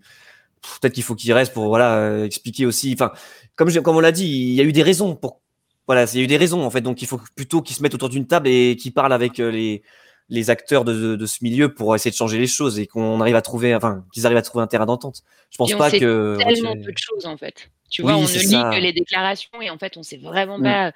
[0.80, 2.92] Peut-être qu'il faut qu'il reste pour voilà expliquer aussi.
[2.94, 3.12] Enfin,
[3.54, 5.40] comme, comme on l'a dit, il y a eu des raisons pour.
[5.86, 7.82] Voilà, il y a eu des raisons en fait, donc il faut plutôt qu'il se
[7.82, 9.82] mette autour d'une table et qu'il parle avec les,
[10.28, 13.36] les acteurs de, de, ce milieu pour essayer de changer les choses et qu'on arrive
[13.36, 15.22] à trouver, enfin, qu'ils arrivent à trouver un terrain d'entente.
[15.50, 16.36] Je pense pas que.
[16.38, 17.70] tellement peu de choses en fait.
[17.88, 20.62] Tu vois, on ne lit que les déclarations et en fait, on sait vraiment mm.
[20.64, 20.92] pas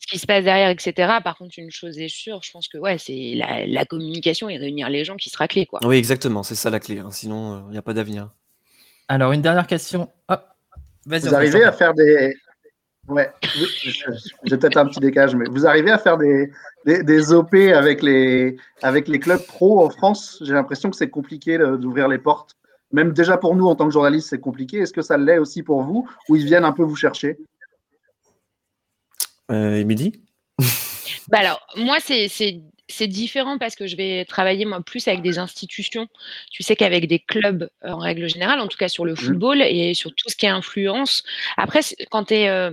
[0.00, 1.18] ce qui se passe derrière, etc.
[1.22, 4.88] Par contre, une chose est sûre, je pense que ouais, c'est la, communication et réunir
[4.90, 5.78] les gens qui sera clé, quoi.
[5.84, 6.98] Oui, exactement, c'est ça la clé.
[6.98, 7.10] Hein.
[7.12, 8.30] Sinon, il euh, n'y a pas d'avenir.
[9.06, 10.10] Alors, une dernière question.
[11.06, 12.34] Vous arrivez à faire des,
[13.08, 16.50] Ouais, j'ai peut-être un petit décalage, mais vous arrivez à faire des,
[16.86, 20.38] des, OP avec les, avec les clubs pro en France?
[20.42, 22.56] J'ai l'impression que c'est compliqué d'ouvrir les portes.
[22.92, 24.78] Même déjà pour nous en tant que journalistes, c'est compliqué.
[24.78, 27.36] Est-ce que ça l'est aussi pour vous ou ils viennent un peu vous chercher?
[29.50, 30.22] Euh, Émilie?
[31.28, 32.28] Bah alors, moi, c'est
[32.86, 36.06] c'est différent parce que je vais travailler moi plus avec des institutions.
[36.50, 39.16] Tu sais qu'avec des clubs en règle générale, en tout cas sur le mmh.
[39.16, 41.24] football et sur tout ce qui est influence.
[41.56, 42.72] Après, quand tu es euh,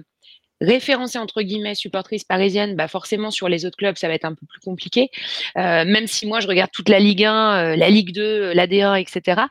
[0.62, 4.36] référencée entre guillemets supportrice parisienne, bah forcément sur les autres clubs ça va être un
[4.36, 5.10] peu plus compliqué.
[5.58, 8.68] Euh, même si moi je regarde toute la Ligue 1, euh, la Ligue 2, la
[8.68, 9.42] D1, etc.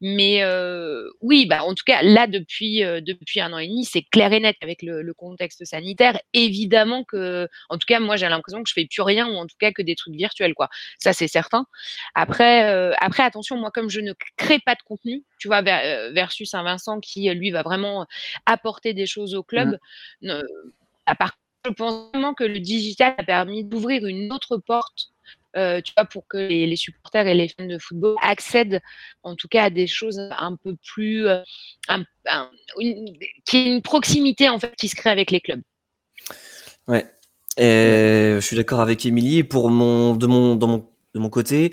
[0.00, 4.02] Mais euh, oui, bah en tout cas là depuis depuis un an et demi, c'est
[4.02, 6.18] clair et net avec le, le, contexte sanitaire.
[6.32, 9.46] Évidemment que, en tout cas moi j'ai l'impression que je fais plus rien ou en
[9.46, 10.68] tout cas que des trucs virtuels quoi.
[10.98, 11.66] Ça c'est certain.
[12.14, 16.62] Après après attention moi comme je ne crée pas de contenu, tu vois versus un
[16.62, 18.06] Vincent qui lui va vraiment
[18.46, 19.78] apporter des choses au club.
[20.22, 20.32] Mmh
[21.06, 21.32] à part,
[21.66, 25.10] je pense vraiment que le digital a permis d'ouvrir une autre porte
[25.56, 28.80] euh, tu vois, pour que les, supporters et les fans de football accèdent
[29.24, 31.26] en tout cas à des choses un peu plus.
[31.26, 31.42] Euh,
[33.46, 35.62] qui est une proximité en fait qui se crée avec les clubs.
[36.86, 37.06] Ouais.
[37.58, 39.42] Je suis d'accord avec Émilie.
[39.42, 41.72] Pour mon, de mon, dans mon de mon côté.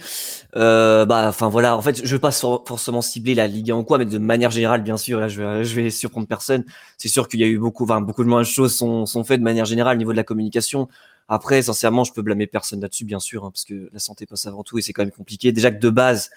[0.55, 3.83] Euh, bah, enfin voilà, en fait, je veux pas forcément cibler la Ligue 1 ou
[3.83, 6.63] quoi, mais de manière générale, bien sûr, je vais, je vais surprendre personne.
[6.97, 9.23] C'est sûr qu'il y a eu beaucoup, enfin, beaucoup de moins de choses sont, sont
[9.23, 10.87] faites de manière générale au niveau de la communication.
[11.29, 14.45] Après, sincèrement, je peux blâmer personne là-dessus, bien sûr, hein, parce que la santé passe
[14.45, 15.51] avant tout et c'est quand même compliqué.
[15.51, 16.29] Déjà que de base,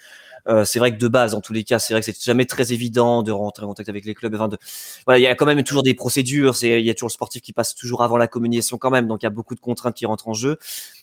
[0.47, 2.45] euh, c'est vrai que de base, en tous les cas, c'est vrai que c'est jamais
[2.45, 4.33] très évident de rentrer en contact avec les clubs.
[4.35, 4.57] Enfin, de,
[5.05, 6.55] voilà, il y a quand même toujours des procédures.
[6.55, 9.07] C'est, il y a toujours le sportif qui passe toujours avant la communication quand même.
[9.07, 10.57] Donc il y a beaucoup de contraintes qui rentrent en jeu.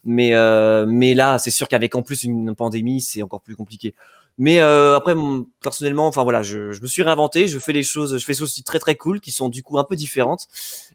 [0.05, 3.95] Mais, euh, mais là, c'est sûr qu'avec en plus une pandémie, c'est encore plus compliqué.
[4.39, 5.15] Mais euh, après,
[5.61, 8.39] personnellement, enfin voilà, je, je, me suis réinventé, je fais les choses, je fais des
[8.39, 10.47] choses très très cool qui sont du coup un peu différentes.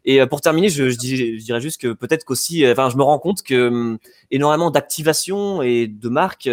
[0.06, 3.02] Et euh, pour terminer, je, je, dirais, juste que peut-être qu'aussi, euh, enfin, je me
[3.02, 3.98] rends compte que hum,
[4.30, 6.48] énormément d'activation et de marques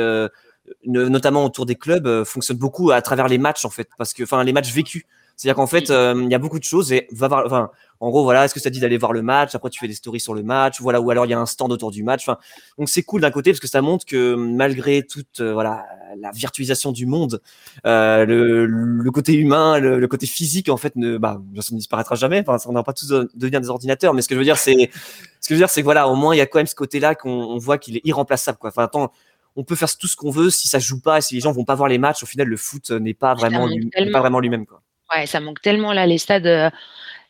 [0.85, 4.23] notamment autour des clubs, euh, fonctionne beaucoup à travers les matchs en fait, parce que
[4.23, 5.03] enfin les matchs vécus.
[5.41, 8.11] C'est-à-dire qu'en fait, euh, il y a beaucoup de choses et va voir, enfin, en
[8.11, 9.55] gros, voilà, est-ce que ça dit d'aller voir le match?
[9.55, 11.47] Après, tu fais des stories sur le match, voilà, ou alors il y a un
[11.47, 12.21] stand autour du match.
[12.29, 12.37] Enfin,
[12.77, 15.83] donc c'est cool d'un côté parce que ça montre que malgré toute, euh, voilà,
[16.19, 17.41] la virtualisation du monde,
[17.87, 22.13] euh, le, le, côté humain, le, côté physique, en fait, ne, bah, ça ne disparaîtra
[22.13, 22.43] jamais.
[22.45, 24.91] Enfin, on n'a pas tous devenir des ordinateurs, mais ce que je veux dire, c'est,
[25.39, 26.67] ce que je veux dire, c'est que voilà, au moins il y a quand même
[26.67, 28.69] ce côté-là qu'on voit qu'il est irremplaçable, quoi.
[28.69, 29.11] Enfin, attends
[29.55, 31.65] on peut faire tout ce qu'on veut si ça joue pas, si les gens vont
[31.65, 32.23] pas voir les matchs.
[32.23, 34.65] Au final, le foot n'est pas vraiment, lui, pas vraiment lui-même.
[34.65, 34.81] Quoi.
[35.13, 36.47] Ouais, ça manque tellement là, les stades.
[36.47, 36.69] Euh,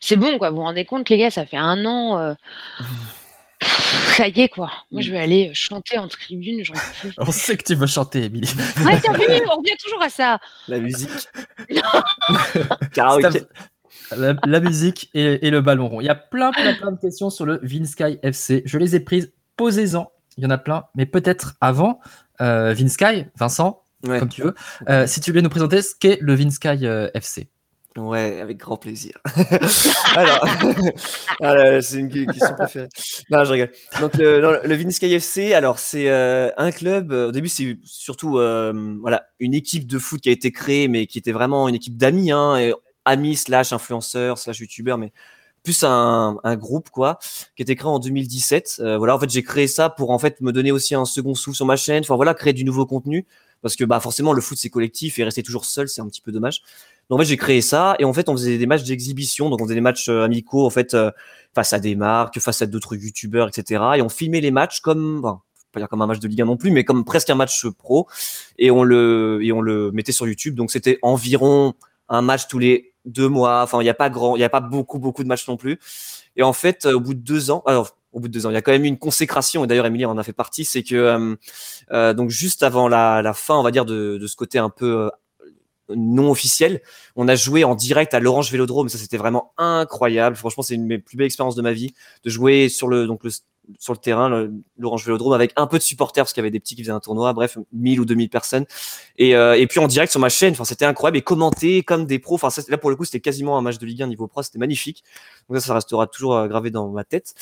[0.00, 0.50] c'est bon, quoi.
[0.50, 2.18] Vous vous rendez compte, les gars, ça fait un an.
[2.18, 2.34] Euh,
[4.16, 4.70] ça y est, quoi.
[4.90, 6.62] Moi, je vais aller chanter en tribune.
[7.18, 8.52] On sait que tu veux chanter, Émilie.
[8.84, 10.38] Ouais, c'est on revient toujours à ça.
[10.68, 11.08] La musique.
[14.16, 16.00] la, la, musique et, le ballon rond.
[16.00, 18.62] Il y a plein, plein, plein de questions sur le Vinsky FC.
[18.64, 19.32] Je les ai prises.
[19.56, 22.00] Posez-en il y en a plein, mais peut-être avant,
[22.40, 24.54] euh, Vinsky, Vincent, comme tu veux,
[24.88, 27.48] euh, si tu voulais nous présenter ce qu'est le Vinsky euh, FC.
[27.96, 29.18] Ouais, avec grand plaisir.
[30.16, 30.46] alors,
[31.42, 32.88] ah c'est une question préférée.
[33.30, 33.70] Non, je rigole.
[34.00, 37.12] Donc, le, le Vinsky FC, alors c'est euh, un club.
[37.12, 41.18] Au début, c'est surtout voilà une équipe de foot qui a été créée, mais qui
[41.18, 42.72] était vraiment une équipe d'amis, hein, et
[43.04, 45.12] amis slash influenceurs slash youtubeurs, mais
[45.62, 47.18] plus un, un, groupe quoi
[47.56, 50.40] qui était créé en 2017 euh, voilà en fait j'ai créé ça pour en fait
[50.40, 52.02] me donner aussi un second souffle sur ma chaîne.
[52.02, 53.26] Enfin voilà créer du nouveau contenu.
[53.60, 56.20] Parce que bah forcément le foot c'est collectif et rester toujours seul c'est un petit
[56.20, 56.62] peu dommage.
[57.08, 59.50] Donc en fait j'ai créé ça et en fait on faisait des matchs d'exhibition.
[59.50, 61.10] Donc on faisait des matchs euh, amicaux en fait euh,
[61.54, 65.20] face à des marques face à d'autres youtubeurs etc et on filmait les matchs comme
[65.24, 67.36] enfin, pas dire comme un match de Ligue 1 non plus mais comme presque un
[67.36, 68.08] match pro.
[68.58, 70.56] Et on le et on le mettait sur YouTube.
[70.56, 71.74] Donc c'était environ
[72.08, 73.62] un match tous les deux mois.
[73.62, 75.56] Enfin, il n'y a pas grand, il y a pas beaucoup, beaucoup de matchs non
[75.56, 75.78] plus.
[76.36, 78.50] Et en fait, euh, au bout de deux ans, alors au bout de deux ans,
[78.50, 79.64] il y a quand même eu une consécration.
[79.64, 80.64] Et d'ailleurs, Emilie en a fait partie.
[80.64, 81.36] C'est que euh,
[81.92, 84.70] euh, donc juste avant la, la, fin, on va dire de, de ce côté un
[84.70, 85.10] peu
[85.94, 86.80] non officiel,
[87.16, 88.88] on a joué en direct à l'Orange Vélodrome.
[88.88, 90.36] Ça, c'était vraiment incroyable.
[90.36, 93.06] Franchement, c'est une de mes plus belles expériences de ma vie de jouer sur le
[93.06, 93.30] donc le
[93.78, 96.60] sur le terrain, l'Orange Vélodrome, avec un peu de supporters, parce qu'il y avait des
[96.60, 98.66] petits qui faisaient un tournoi, bref, 1000 ou 2000 personnes.
[99.16, 102.06] Et, euh, et puis en direct sur ma chaîne, enfin, c'était incroyable, et commenté comme
[102.06, 102.34] des pros.
[102.34, 104.58] Enfin, là, pour le coup, c'était quasiment un match de Ligue 1 niveau pro, c'était
[104.58, 105.04] magnifique.
[105.48, 107.34] Donc ça, ça restera toujours euh, gravé dans ma tête.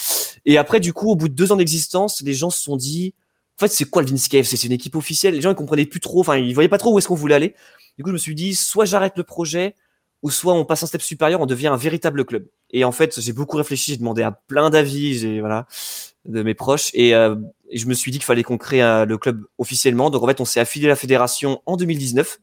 [0.45, 3.15] Et après, du coup, au bout de deux ans d'existence, les gens se sont dit,
[3.59, 5.35] en fait, c'est quoi le Vince C'est une équipe officielle.
[5.35, 7.35] Les gens, ils comprenaient plus trop, enfin, ils voyaient pas trop où est-ce qu'on voulait
[7.35, 7.55] aller.
[7.99, 9.75] Du coup, je me suis dit, soit j'arrête le projet,
[10.23, 12.47] ou soit on passe un step supérieur, on devient un véritable club.
[12.71, 15.67] Et en fait, j'ai beaucoup réfléchi, j'ai demandé à plein d'avis, j'ai voilà,
[16.27, 17.37] de mes proches, et, euh,
[17.71, 20.11] et je me suis dit qu'il fallait qu'on crée le club officiellement.
[20.11, 22.39] Donc en fait, on s'est affilié à la fédération en 2019.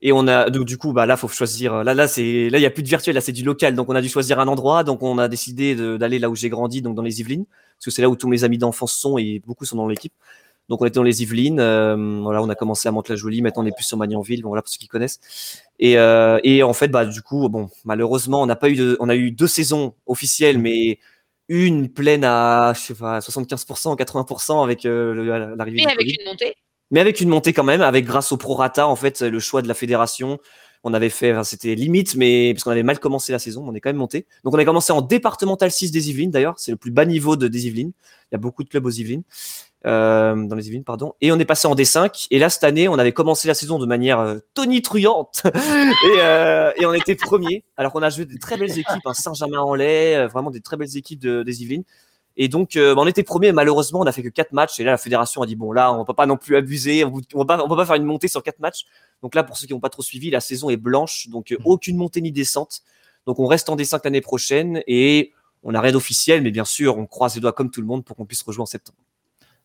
[0.00, 2.62] Et on a donc du coup bah là faut choisir là là c'est là il
[2.62, 4.46] y a plus de virtuel là c'est du local donc on a dû choisir un
[4.46, 7.46] endroit donc on a décidé d'aller là où j'ai grandi donc dans les Yvelines
[7.78, 10.12] parce que c'est là où tous mes amis d'enfance sont et beaucoup sont dans l'équipe.
[10.68, 13.66] Donc on était dans les Yvelines, euh, voilà, on a commencé à Mantes-la-Jolie, maintenant on
[13.66, 15.18] est plus sur Magnanville, bon, voilà pour ceux qui connaissent.
[15.78, 19.08] Et, euh, et en fait, bah du coup, bon, malheureusement, on n'a pas eu, on
[19.08, 20.98] a eu deux saisons officielles, mais
[21.48, 25.82] une pleine à, je sais pas, 75%, 80% avec euh, l'arrivée.
[25.84, 26.54] Mais avec une montée.
[26.90, 29.68] Mais avec une montée quand même, avec grâce au prorata, en fait, le choix de
[29.68, 30.38] la fédération.
[30.84, 33.74] On avait fait, enfin, c'était limite, mais parce qu'on avait mal commencé la saison, on
[33.74, 34.26] est quand même monté.
[34.44, 37.34] Donc on a commencé en départemental 6 des Yvelines d'ailleurs, c'est le plus bas niveau
[37.34, 37.92] de des Yvelines.
[38.30, 39.24] Il y a beaucoup de clubs aux Yvelines.
[39.86, 41.14] Euh, dans les Yvelines, pardon.
[41.20, 42.26] Et on est passé en D5.
[42.30, 45.42] Et là, cette année, on avait commencé la saison de manière euh, tonitruante.
[45.46, 47.64] et, euh, et, on était premier.
[47.76, 50.96] Alors qu'on a joué des très belles équipes, hein, Saint-Germain-en-Laye, euh, vraiment des très belles
[50.96, 51.84] équipes de, des Yvelines.
[52.36, 53.50] Et donc, bah, on était premier.
[53.50, 54.78] Malheureusement, on a fait que quatre matchs.
[54.78, 57.04] Et là, la fédération a dit bon, là, on peut pas non plus abuser.
[57.04, 58.84] On, va pas, on peut pas faire une montée sur quatre matchs.
[59.22, 61.28] Donc là, pour ceux qui n'ont pas trop suivi, la saison est blanche.
[61.30, 61.62] Donc, mmh.
[61.64, 62.82] aucune montée ni descente.
[63.26, 64.82] Donc, on reste en D5 l'année prochaine.
[64.86, 65.32] Et
[65.64, 68.04] on a rien d'officiel, mais bien sûr, on croise les doigts comme tout le monde
[68.04, 68.98] pour qu'on puisse rejouer en septembre.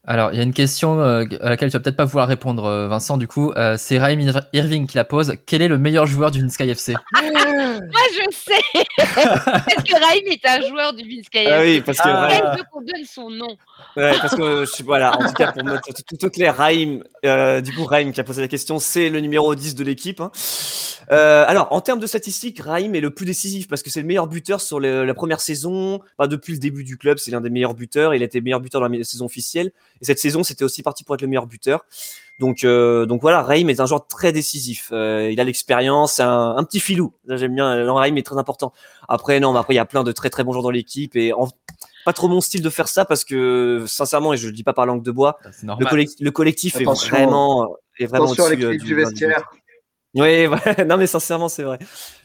[0.06, 2.66] Alors, il y a une question euh, à laquelle tu vas peut-être pas pouvoir répondre,
[2.66, 3.54] euh, Vincent, du coup.
[3.56, 4.20] Euh, c'est Raim
[4.52, 5.36] Irving qui la pose.
[5.46, 10.46] Quel est le meilleur joueur du Sky FC Moi, je sais Parce que Raim est
[10.46, 11.52] un joueur du Sky FC.
[11.54, 12.10] Ah oui, parce que.
[12.10, 12.58] Ah.
[12.70, 13.56] qu'on donne son nom.
[13.96, 17.00] Ouais, parce que, je, voilà, en tout cas, pour mettre tout au clair, Raim,
[17.62, 20.22] du coup, Raim qui a posé la question, c'est le numéro 10 de l'équipe.
[20.22, 20.32] Hein.
[21.10, 24.28] alors, en termes de statistiques, Raim est le plus décisif parce que c'est le meilleur
[24.28, 26.02] buteur sur la première saison.
[26.17, 28.13] Bah, depuis le début du club, c'est l'un des meilleurs buteurs.
[28.13, 29.72] Il a été meilleur buteur dans la saison officielle.
[30.02, 31.86] Et cette saison, c'était aussi parti pour être le meilleur buteur.
[32.39, 34.89] Donc, euh, voilà, Raim est un joueur très décisif.
[34.91, 37.13] Euh, il a l'expérience, un, un, petit filou.
[37.28, 37.93] J'aime bien.
[37.93, 38.74] Raim est très important.
[39.08, 41.15] Après, non, mais après il y a plein de très très bons joueurs dans l'équipe
[41.15, 41.48] et en,
[42.06, 44.74] pas trop mon style de faire ça parce que sincèrement, et je le dis pas
[44.74, 48.78] par langue de bois, le, collectif, le collectif est vraiment est vraiment attention à du,
[48.78, 49.50] du vestiaire.
[50.16, 50.86] Oui, ouais.
[50.86, 51.80] non mais sincèrement c'est vrai.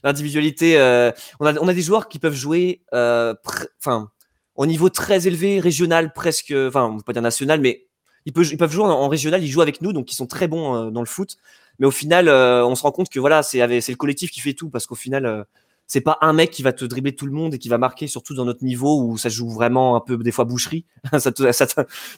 [0.04, 1.10] L'individualité, euh,
[1.40, 3.34] on a on a des joueurs qui peuvent jouer, euh,
[3.80, 4.10] enfin
[4.58, 7.86] au niveau très élevé, régional presque, enfin, on peut pas dire national, mais
[8.26, 10.48] ils peuvent, ils peuvent jouer en, régional, ils jouent avec nous, donc ils sont très
[10.48, 11.36] bons euh, dans le foot.
[11.78, 14.54] Mais au final, euh, on se rend compte que voilà, c'est le collectif qui fait
[14.54, 15.44] tout, parce qu'au final, euh,
[15.88, 18.06] c'est pas un mec qui va te dribbler tout le monde et qui va marquer,
[18.06, 20.86] surtout dans notre niveau où ça joue vraiment un peu des fois boucherie,
[21.18, 21.66] ça, ça,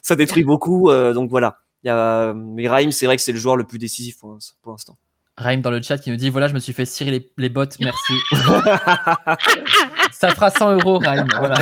[0.03, 0.91] ça, détruit beaucoup.
[0.91, 1.57] donc voilà.
[1.83, 4.37] Il y a, mais Raïm, c'est vrai que c'est le joueur le plus décisif pour,
[4.61, 4.97] pour l'instant.
[5.37, 7.49] Raïm dans le chat qui nous dit voilà, je me suis fait cirer les, les
[7.49, 8.13] bottes, merci.
[10.11, 11.27] ça fera 100 euros, Raïm.
[11.39, 11.55] Voilà.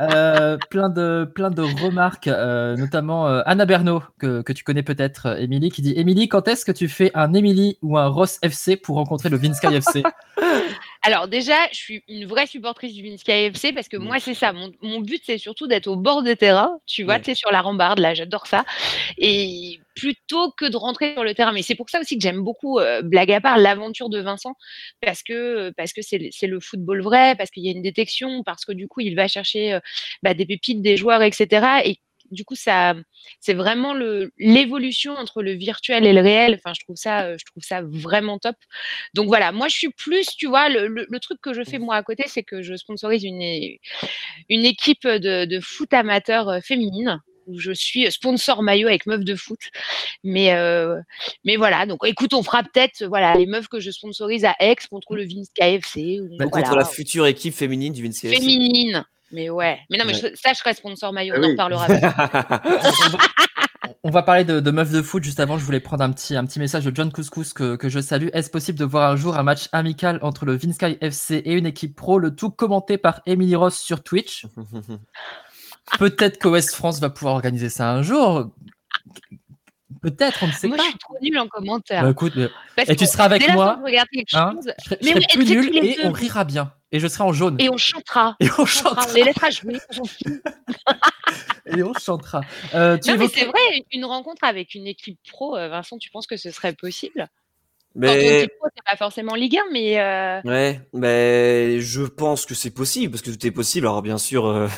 [0.00, 4.82] Euh, plein, de, plein de remarques, euh, notamment euh, Anna Bernot, que, que tu connais
[4.82, 8.38] peut-être, Émilie, qui dit Émilie, quand est-ce que tu fais un Émilie ou un Ross
[8.42, 10.02] FC pour rencontrer le Vinsky FC
[11.06, 14.54] Alors déjà, je suis une vraie supportrice du Vinsky FC parce que moi, c'est ça.
[14.54, 16.78] Mon, mon but, c'est surtout d'être au bord des terrains.
[16.86, 18.64] Tu vois, tu es sur la rambarde, là, j'adore ça.
[19.18, 21.52] Et plutôt que de rentrer sur le terrain.
[21.52, 24.54] Mais c'est pour ça aussi que j'aime beaucoup, blague à part, l'aventure de Vincent
[25.02, 28.64] parce que parce que c'est le football vrai, parce qu'il y a une détection, parce
[28.64, 29.78] que du coup, il va chercher
[30.22, 31.66] bah, des pépites, des joueurs, etc.
[31.84, 31.98] Et
[32.34, 32.94] du coup, ça,
[33.40, 33.94] c'est vraiment
[34.38, 36.54] l'évolution entre le virtuel et le réel.
[36.54, 38.56] Enfin, je trouve ça, je trouve ça vraiment top.
[39.14, 41.96] Donc voilà, moi, je suis plus, tu vois, le, le, truc que je fais moi
[41.96, 43.42] à côté, c'est que je sponsorise une,
[44.48, 49.34] une équipe de, de foot amateur féminine où je suis sponsor maillot avec meufs de
[49.34, 49.60] foot.
[50.22, 51.00] Mais, euh,
[51.44, 54.76] mais voilà, donc écoute, on fera peut-être voilà, les meufs que je sponsorise à Aix
[54.90, 56.20] contre le Vince KFC.
[56.20, 58.36] Ou, contre la future équipe féminine du Vince KFC.
[58.36, 59.04] Féminine.
[59.34, 59.80] Mais ouais.
[59.90, 61.34] Mais non, mais ça, je serai sponsor maillot.
[61.36, 61.88] Ah on en reparlera.
[64.04, 65.24] on va parler de, de, meufs de foot.
[65.24, 67.88] Juste avant, je voulais prendre un petit, un petit message de John Couscous que, que
[67.88, 68.28] je salue.
[68.32, 71.66] Est-ce possible de voir un jour un match amical entre le Vinsky FC et une
[71.66, 74.46] équipe pro, le tout commenté par Emily Ross sur Twitch
[75.98, 78.50] Peut-être que West France va pouvoir organiser ça un jour.
[80.02, 80.82] Peut-être, on ne sait moi, pas.
[80.82, 82.02] Moi, je suis trop nul en commentaire.
[82.02, 82.32] Bah, écoute,
[82.86, 83.80] et tu seras avec moi.
[84.32, 86.72] Hein, je serai, je serai plus nul et on rira bien.
[86.92, 87.56] Et je serai en jaune.
[87.58, 88.36] Et on chantera.
[88.40, 89.04] Et on chantera.
[89.10, 89.78] On les laissera jouer.
[91.66, 92.42] et on chantera.
[92.72, 96.10] Euh, tu non, mais c'est vrai, une rencontre avec une équipe pro, euh, Vincent, tu
[96.10, 97.28] penses que ce serait possible?
[97.94, 98.48] Mais...
[98.76, 100.00] C'est pas forcément Ligue 1, mais.
[100.00, 100.40] Euh...
[100.44, 103.86] Ouais, mais je pense que c'est possible parce que tout est possible.
[103.86, 104.68] Alors bien sûr, euh,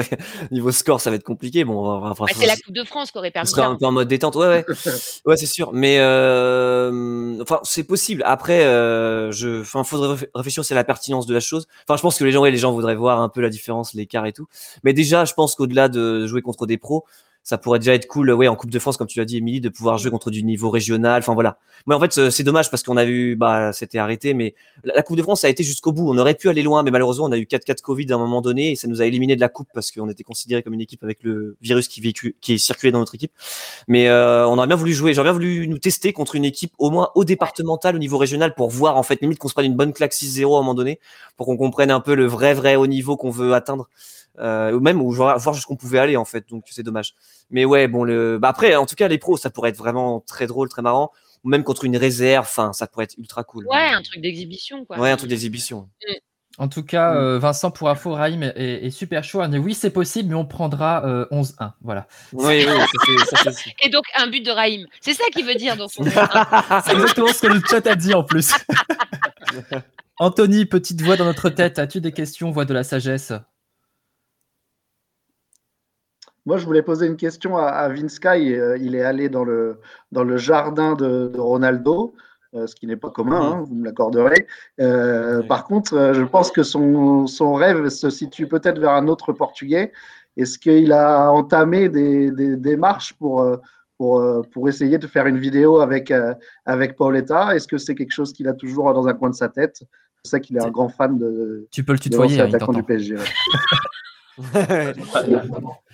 [0.50, 1.64] niveau score, ça va être compliqué.
[1.64, 3.48] Bon, enfin, bah, c'est la Coupe de France qui aurait permis.
[3.48, 4.64] Ce serait un peu en mode détente, ouais, ouais,
[5.26, 5.72] ouais, c'est sûr.
[5.72, 7.40] Mais euh...
[7.42, 8.22] enfin, c'est possible.
[8.26, 11.68] Après, euh, je, enfin, faudrait réfléchir sur la pertinence de la chose.
[11.86, 13.94] Enfin, je pense que les gens, ouais, les gens voudraient voir un peu la différence,
[13.94, 14.46] l'écart et tout.
[14.82, 17.04] Mais déjà, je pense qu'au-delà de jouer contre des pros,
[17.44, 19.60] ça pourrait déjà être cool, ouais, en Coupe de France, comme tu l'as dit, Émilie,
[19.60, 21.18] de pouvoir jouer contre du niveau régional.
[21.20, 21.58] Enfin voilà.
[21.86, 25.18] Mais en fait, c'est dommage parce qu'on a vu, bah, c'était arrêté, mais la Coupe
[25.18, 26.08] de France ça a été jusqu'au bout.
[26.08, 28.18] On aurait pu aller loin, mais malheureusement, on a eu 4 4 Covid à un
[28.18, 30.72] moment donné et ça nous a éliminé de la Coupe parce qu'on était considéré comme
[30.72, 33.32] une équipe avec le virus qui vécu, qui circulé dans notre équipe.
[33.88, 36.72] Mais euh, on aurait bien voulu jouer, j'aurais bien voulu nous tester contre une équipe
[36.78, 39.66] au moins au départemental, au niveau régional, pour voir en fait limite qu'on se prenne
[39.66, 40.98] une bonne claque 6-0 à un moment donné,
[41.36, 43.90] pour qu'on comprenne un peu le vrai vrai haut niveau qu'on veut atteindre
[44.38, 46.48] ou même ou voir, voir jusqu'où on pouvait aller en fait.
[46.48, 47.14] Donc c'est dommage.
[47.50, 48.38] Mais ouais, bon le.
[48.38, 51.12] Bah, après, en tout cas, les pros, ça pourrait être vraiment très drôle, très marrant.
[51.44, 53.66] Ou même contre une réserve, enfin, ça pourrait être ultra cool.
[53.68, 54.98] Ouais, un truc d'exhibition, quoi.
[54.98, 55.90] Ouais, un truc d'exhibition.
[56.08, 56.14] Mm.
[56.56, 59.44] En tout cas, euh, Vincent, pour info, Raïm est, est, super chaud.
[59.48, 61.72] dit oui, c'est possible, mais on prendra euh, 11-1.
[61.82, 62.06] Voilà.
[62.32, 64.86] Oui, oui, ça, ça, Et donc, un but de Raïm.
[65.00, 66.04] C'est ça qu'il veut dire dans son.
[66.04, 66.12] c'est
[66.92, 68.52] exactement ce que le chat a dit en plus.
[70.18, 71.80] Anthony, petite voix dans notre tête.
[71.80, 73.32] As-tu des questions, voix de la sagesse?
[76.46, 78.54] Moi, je voulais poser une question à, à Vince Sky.
[78.54, 79.80] Euh, il est allé dans le,
[80.12, 82.14] dans le jardin de, de Ronaldo,
[82.54, 84.46] euh, ce qui n'est pas commun, hein, vous me l'accorderez.
[84.80, 85.46] Euh, oui.
[85.48, 89.32] Par contre, euh, je pense que son, son rêve se situe peut-être vers un autre
[89.32, 89.92] Portugais.
[90.36, 93.44] Est-ce qu'il a entamé des, des, démarches pour,
[93.98, 96.12] pour, pour essayer de faire une vidéo avec,
[96.66, 97.54] avec Pauletta?
[97.54, 99.82] Est-ce que c'est quelque chose qu'il a toujours dans un coin de sa tête?
[100.24, 101.68] Je sais qu'il est un grand fan de.
[101.70, 103.16] Tu peux le tutoyer, hein, du PSG.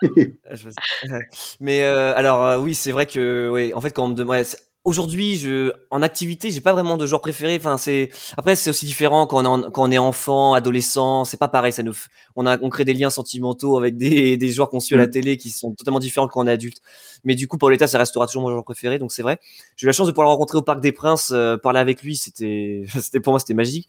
[1.60, 4.44] Mais euh, alors euh, oui, c'est vrai que oui, en fait quand on me demande
[4.88, 7.56] aujourd'hui, je en activité, j'ai pas vraiment de genre préféré.
[7.56, 9.70] Enfin, c'est après c'est aussi différent quand on est en...
[9.70, 11.72] quand on est enfant, adolescent, c'est pas pareil.
[11.72, 11.94] Ça nous
[12.36, 15.06] on a on crée des liens sentimentaux avec des des joueurs qu'on suit à la
[15.06, 16.78] télé qui sont totalement différents quand on est adulte.
[17.24, 19.38] Mais du coup, l'État, ça restera toujours mon genre préféré, donc c'est vrai.
[19.76, 22.02] J'ai eu la chance de pouvoir le rencontrer au Parc des Princes, euh, parler avec
[22.02, 23.88] lui, c'était c'était pour moi c'était magique.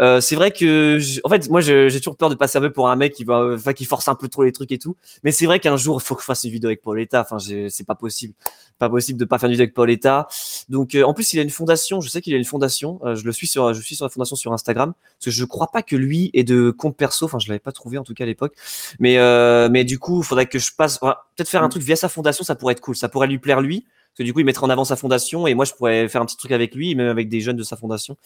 [0.00, 1.20] Euh, c'est vrai que je...
[1.24, 3.54] en fait, moi j'ai toujours peur de passer un peu pour un mec qui va
[3.54, 4.96] enfin qui force un peu trop les trucs et tout.
[5.24, 7.20] Mais c'est vrai qu'un jour, il faut que je fasse une vidéo avec Pauletta.
[7.20, 8.34] Enfin, c'est pas possible
[8.78, 10.28] pas possible de pas faire une vidéo avec Pauletta.
[10.68, 13.14] Donc euh, en plus il a une fondation, je sais qu'il a une fondation, euh,
[13.14, 15.70] je le suis sur je suis sur la fondation sur Instagram parce que je crois
[15.70, 18.24] pas que lui ait de compte perso, enfin je l'avais pas trouvé en tout cas
[18.24, 18.54] à l'époque.
[18.98, 21.96] Mais euh, mais du coup, il faudrait que je passe peut-être faire un truc via
[21.96, 24.40] sa fondation, ça pourrait être cool, ça pourrait lui plaire lui parce que du coup,
[24.40, 26.74] il mettrait en avant sa fondation et moi je pourrais faire un petit truc avec
[26.74, 28.16] lui même avec des jeunes de sa fondation.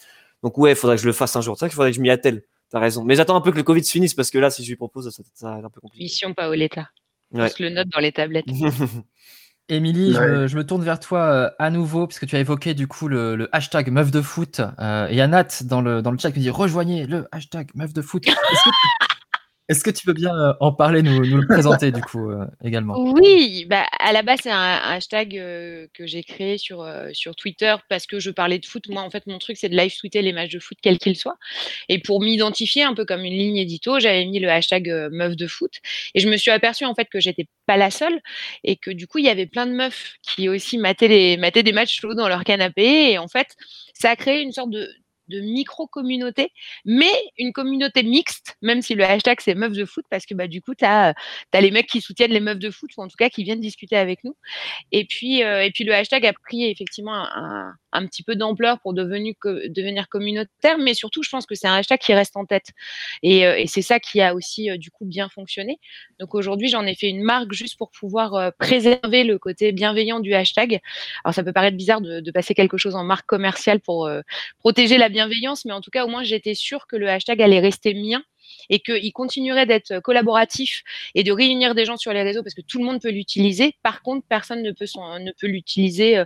[0.43, 1.55] Donc ouais, il faudrait que je le fasse un jour.
[1.57, 2.43] C'est vrai qu'il faudrait que je m'y attelle.
[2.69, 3.03] T'as raison.
[3.03, 4.75] Mais j'attends un peu que le Covid se finisse parce que là, si je lui
[4.75, 6.03] propose, ça, ça va être un peu compliqué.
[6.03, 6.89] Mission Paoletta.
[7.31, 7.51] Ouais.
[7.55, 8.45] Je le note dans les tablettes.
[9.69, 10.13] Émilie, ouais.
[10.13, 12.87] je, me, je, me tourne vers toi euh, à nouveau, puisque tu as évoqué du
[12.87, 14.61] coup le, le hashtag meuf de foot.
[14.79, 18.01] Euh, et Anat dans le, dans le chat qui dit rejoignez le hashtag meuf de
[18.01, 18.27] foot.
[18.27, 18.69] Est-ce que,
[19.69, 22.99] est-ce que tu veux bien euh, en parler, nous, le présenter du coup euh, également?
[22.99, 26.85] Oui, bah, à la base, c'est un, hashtag euh, que j'ai créé sur,
[27.37, 28.89] Twitter parce que je parlais de foot.
[28.89, 31.15] Moi, en fait, mon truc, c'est de live tweeter les matchs de foot, quels qu'ils
[31.15, 31.37] soient.
[31.87, 35.47] Et pour m'identifier un peu comme une ligne édito, j'avais mis le hashtag meuf de
[35.47, 35.71] foot.
[36.13, 38.19] Et je me suis aperçue en fait que j'étais pas la seule
[38.65, 41.63] et que du coup, il y avait plein de meufs qui aussi mataient, les, mataient
[41.63, 43.11] des matchs chauds dans leur canapé.
[43.11, 43.55] Et en fait,
[43.93, 44.89] ça a créé une sorte de,
[45.33, 46.49] de micro-communauté,
[46.85, 50.47] mais une communauté mixte, même si le hashtag c'est meufs de foot, parce que bah,
[50.47, 51.13] du coup, tu as,
[51.53, 53.59] as, les mecs qui soutiennent les meufs de foot, ou en tout cas qui viennent
[53.59, 54.35] discuter avec nous.
[54.91, 58.79] Et puis, euh, et puis le hashtag a pris effectivement un, un petit peu d'ampleur
[58.79, 62.45] pour devenu, devenir communautaire, mais surtout, je pense que c'est un hashtag qui reste en
[62.45, 62.71] tête.
[63.21, 65.79] Et, euh, et c'est ça qui a aussi, euh, du coup, bien fonctionné.
[66.19, 70.19] Donc aujourd'hui, j'en ai fait une marque juste pour pouvoir euh, préserver le côté bienveillant
[70.19, 70.79] du hashtag.
[71.23, 74.09] Alors ça peut paraître bizarre de, de passer quelque chose en marque commerciale pour
[74.59, 77.59] protéger la bienveillance, mais en tout cas, au moins, j'étais sûre que le hashtag allait
[77.59, 78.23] rester mien
[78.69, 80.83] et qu'il continuerait d'être collaboratif
[81.15, 83.75] et de réunir des gens sur les réseaux parce que tout le monde peut l'utiliser.
[83.83, 86.23] Par contre, personne ne peut, son, ne peut l'utiliser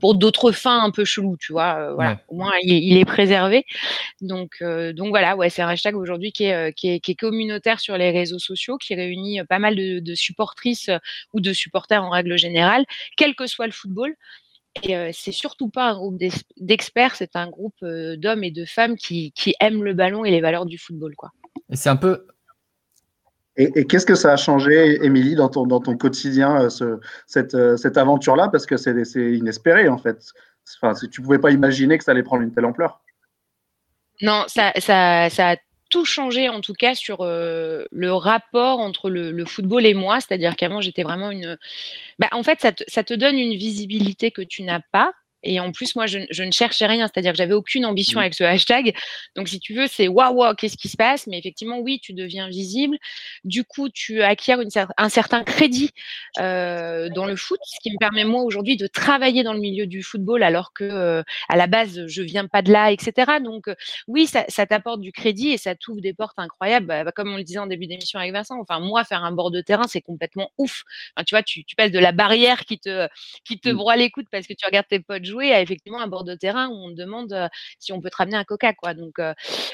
[0.00, 1.92] pour d'autres fins un peu cheloues, tu vois.
[1.94, 2.12] voilà.
[2.12, 2.16] Ouais.
[2.28, 3.64] Au moins, il, il, est préservé.
[4.20, 7.14] Donc, euh, donc voilà, ouais, c'est un hashtag aujourd'hui qui est, qui, est, qui est,
[7.14, 10.90] communautaire sur les réseaux sociaux, qui réunit pas mal de, de supportrices
[11.32, 12.84] ou de supporters en règle générale,
[13.16, 14.16] quel que soit le football.
[14.82, 16.18] Et euh, c'est surtout pas un groupe
[16.56, 20.30] d'experts, c'est un groupe euh, d'hommes et de femmes qui, qui, aiment le ballon et
[20.30, 21.14] les valeurs du football.
[21.14, 21.30] Quoi.
[21.70, 22.26] Et c'est un peu.
[23.56, 27.56] Et, et qu'est-ce que ça a changé, Émilie, dans ton, dans ton quotidien, ce, cette,
[27.76, 28.48] cette aventure-là?
[28.48, 28.94] Parce que c'est
[29.34, 30.32] inespéré, en fait.
[30.80, 33.00] Enfin, tu ne pouvais pas imaginer que ça allait prendre une telle ampleur.
[34.22, 35.56] Non, ça, ça, ça a
[35.90, 40.20] tout changé en tout cas sur euh, le rapport entre le, le, football et moi.
[40.20, 41.58] C'est-à-dire qu'avant, j'étais vraiment une.
[42.18, 45.60] Bah, en fait, ça te, ça te, donne une visibilité que tu n'as pas Et
[45.60, 48.22] en plus, moi, je, ne cherchais rien, c'est-à-dire que j'avais aucune ambition mmh.
[48.22, 48.94] avec ce hashtag.
[49.36, 51.26] Donc, si tu veux, c'est waouh, waouh, qu'est-ce qui se passe?
[51.26, 52.96] Mais effectivement, oui, tu deviens visible.
[53.44, 54.56] Du coup, tu acquiers
[54.96, 55.90] un certain crédit
[56.38, 59.86] euh, dans le foot, ce qui me permet, moi, aujourd'hui, de travailler dans le milieu
[59.86, 63.40] du football, alors que euh, à la base, je viens pas de là, etc.
[63.42, 63.74] Donc, euh,
[64.06, 66.86] oui, ça, t'apporte du crédit et ça t'ouvre des portes incroyables.
[66.86, 69.32] Bah, bah, comme on le disait en début d'émission avec Vincent, enfin, moi, faire un
[69.32, 70.84] bord de terrain, c'est complètement ouf.
[71.26, 73.08] tu vois, tu, passes de la barrière qui te,
[73.44, 73.76] qui te mmh.
[73.76, 76.34] broie les coudes parce que tu regardes tes potes jouer à effectivement un bord de
[76.34, 78.72] terrain où on demande si on peut te ramener un coca.
[78.74, 78.94] Quoi.
[78.94, 79.18] Donc,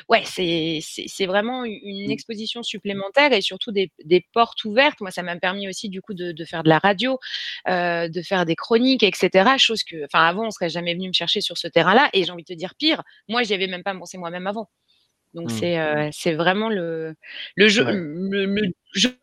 [0.09, 2.11] ouais, c'est vraiment une mmh.
[2.11, 3.91] exposition supplémentaire et surtout des,
[4.33, 5.01] portes ouvertes.
[5.01, 7.19] Moi, ça m'a permis aussi du coup de, faire de la radio,
[7.67, 9.51] de faire des chroniques, etc.
[9.59, 12.09] Chose que, enfin, avant, on serait jamais venu me chercher sur ce terrain-là.
[12.13, 14.69] Et j'ai envie de te dire pire, moi, j'y avais même pas pensé moi-même avant.
[15.35, 16.11] Donc, mmh.
[16.13, 17.15] c'est vraiment le,
[17.57, 17.85] le jeu.
[17.85, 19.19] le jeu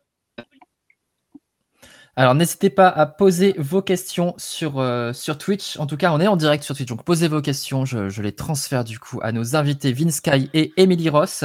[2.18, 5.78] alors n'hésitez pas à poser vos questions sur, euh, sur Twitch.
[5.78, 7.84] En tout cas, on est en direct sur Twitch, donc posez vos questions.
[7.84, 11.44] Je, les transfère du coup à nos invités Vince Sky et Emily Ross.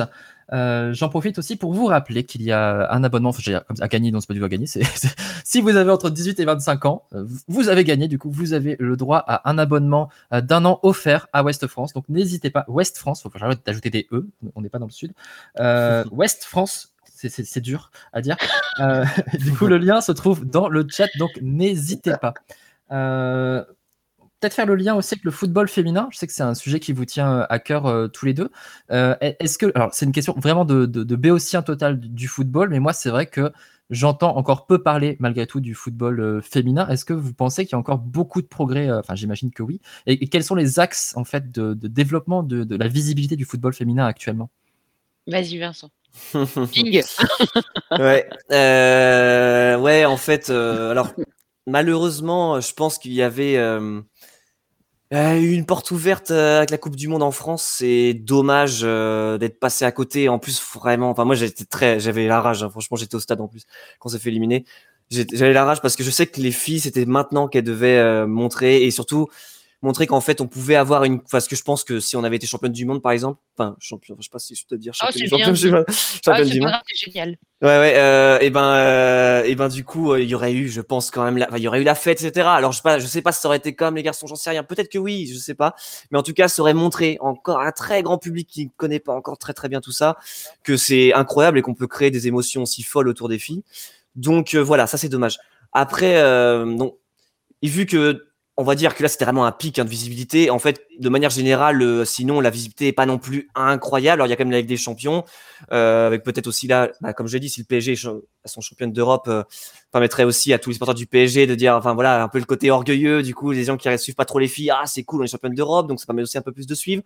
[0.54, 3.32] Euh, j'en profite aussi pour vous rappeler qu'il y a un abonnement
[3.80, 4.66] à gagner, non c'est pas du tout à gagner.
[5.44, 8.08] si vous avez entre 18 et 25 ans, euh, vous avez gagné.
[8.08, 11.92] Du coup, vous avez le droit à un abonnement d'un an offert à West France.
[11.92, 14.88] Donc n'hésitez pas, West France, faut que j'arrête d'ajouter des E, on n'est pas dans
[14.88, 15.12] le sud.
[16.12, 16.94] West France
[17.30, 18.38] c'est dur à dire.
[18.80, 19.04] Euh,
[19.38, 22.34] du coup, le lien se trouve dans le chat, donc n'hésitez pas.
[22.92, 23.64] Euh,
[24.40, 26.08] peut-être faire le lien aussi avec le football féminin.
[26.10, 28.50] Je sais que c'est un sujet qui vous tient à cœur euh, tous les deux.
[28.90, 32.94] Est-ce que, alors c'est une question vraiment de, de, béotien total du football, mais moi
[32.94, 33.52] c'est vrai que
[33.90, 36.88] j'entends encore peu parler malgré tout du football féminin.
[36.88, 39.82] Est-ce que vous pensez qu'il y a encore beaucoup de progrès Enfin, j'imagine que oui.
[40.08, 43.74] Et, quels sont les axes en fait de, développement de, de la visibilité du football
[43.74, 44.50] féminin actuellement?
[45.28, 45.92] Vas-y, Vincent.
[47.92, 51.14] ouais, euh, ouais, en fait, euh, alors
[51.68, 54.02] malheureusement, je pense qu'il y avait euh,
[55.12, 57.64] une porte ouverte avec la Coupe du Monde en France.
[57.64, 60.30] C'est dommage d'être passé à côté.
[60.30, 62.64] En plus, vraiment, enfin moi j'étais très, j'avais la rage.
[62.64, 62.70] Hein.
[62.70, 63.64] Franchement, j'étais au stade en plus
[64.00, 64.66] quand s'est fait éliminer.
[65.10, 68.84] J'avais la rage parce que je sais que les filles, c'était maintenant qu'elles devaient montrer
[68.84, 69.28] et surtout
[69.82, 72.36] montrer qu'en fait on pouvait avoir une parce que je pense que si on avait
[72.36, 74.82] été championne du monde par exemple enfin champion je sais pas si je peux te
[74.82, 75.86] dire ah, championne, oh, du monde
[76.24, 76.72] championne du monde.
[76.88, 77.38] c'est génial.
[77.62, 80.70] Ouais ouais euh, et ben euh, et ben du coup euh, il y aurait eu
[80.70, 82.84] je pense quand même la, il y aurait eu la fête etc alors je sais
[82.84, 84.64] pas je sais pas si ça aurait été comme les garçons j'en sais rien.
[84.64, 85.76] Peut-être que oui je sais pas.
[86.12, 89.14] Mais en tout cas ça aurait montré encore un très grand public qui connaît pas
[89.14, 90.18] encore très très bien tout ça
[90.64, 93.64] que c'est incroyable et qu'on peut créer des émotions aussi folles autour des filles.
[94.16, 95.40] Donc euh, voilà ça c'est dommage.
[95.74, 96.22] Après
[96.66, 96.98] donc
[97.64, 98.31] et vu que
[98.62, 100.52] on va dire que là c'était vraiment un pic hein, de visibilité.
[100.52, 104.22] En fait, de manière générale, euh, sinon la visibilité est pas non plus incroyable.
[104.22, 105.26] Alors il y a quand même la Ligue des Champions,
[105.72, 107.98] euh, avec peut-être aussi là, bah, comme je l'ai dit, si le PSG est
[108.46, 109.44] son championne d'Europe, euh,
[109.92, 112.46] permettrait aussi à tous les supporters du PSG de dire, enfin voilà, un peu le
[112.46, 113.24] côté orgueilleux.
[113.24, 115.24] Du coup, les gens qui ne suivent pas trop les filles, ah c'est cool, on
[115.24, 117.02] est championne d'Europe, donc ça permet aussi un peu plus de suivre.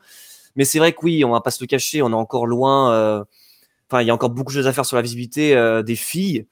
[0.57, 3.23] Mais c'est vrai que oui, on va pas se le cacher, on est encore loin.
[3.89, 6.47] Enfin, il y a encore beaucoup de choses à faire sur la visibilité des filles.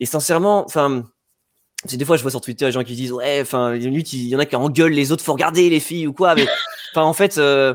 [0.00, 1.04] Et sincèrement, enfin
[1.86, 4.36] c'est des fois, je vois sur Twitter les gens qui disent ouais, enfin, il y
[4.36, 6.34] en a qui engueulent les autres, faut regarder les filles ou quoi.
[6.34, 6.46] Mais
[6.92, 7.74] enfin, en fait, euh,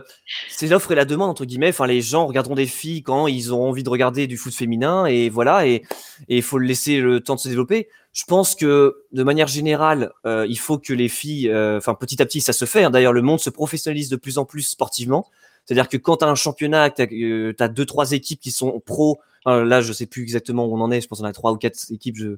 [0.50, 1.70] c'est l'offre et la demande entre guillemets.
[1.70, 5.06] Enfin, les gens regarderont des filles quand ils ont envie de regarder du foot féminin
[5.06, 5.68] et voilà.
[5.68, 5.84] Et
[6.28, 7.90] il faut laisser le temps de se développer.
[8.12, 12.22] Je pense que de manière générale, euh, il faut que les filles, euh, enfin, petit
[12.22, 12.84] à petit, ça se fait.
[12.84, 12.90] Hein.
[12.90, 15.28] D'ailleurs, le monde se professionnalise de plus en plus sportivement.
[15.70, 18.80] C'est-à-dire que quand tu as un championnat, tu as, as, deux, trois équipes qui sont
[18.80, 21.02] pro là, je sais plus exactement où on en est.
[21.02, 22.18] Je pense qu'on a trois ou quatre équipes.
[22.18, 22.38] Je,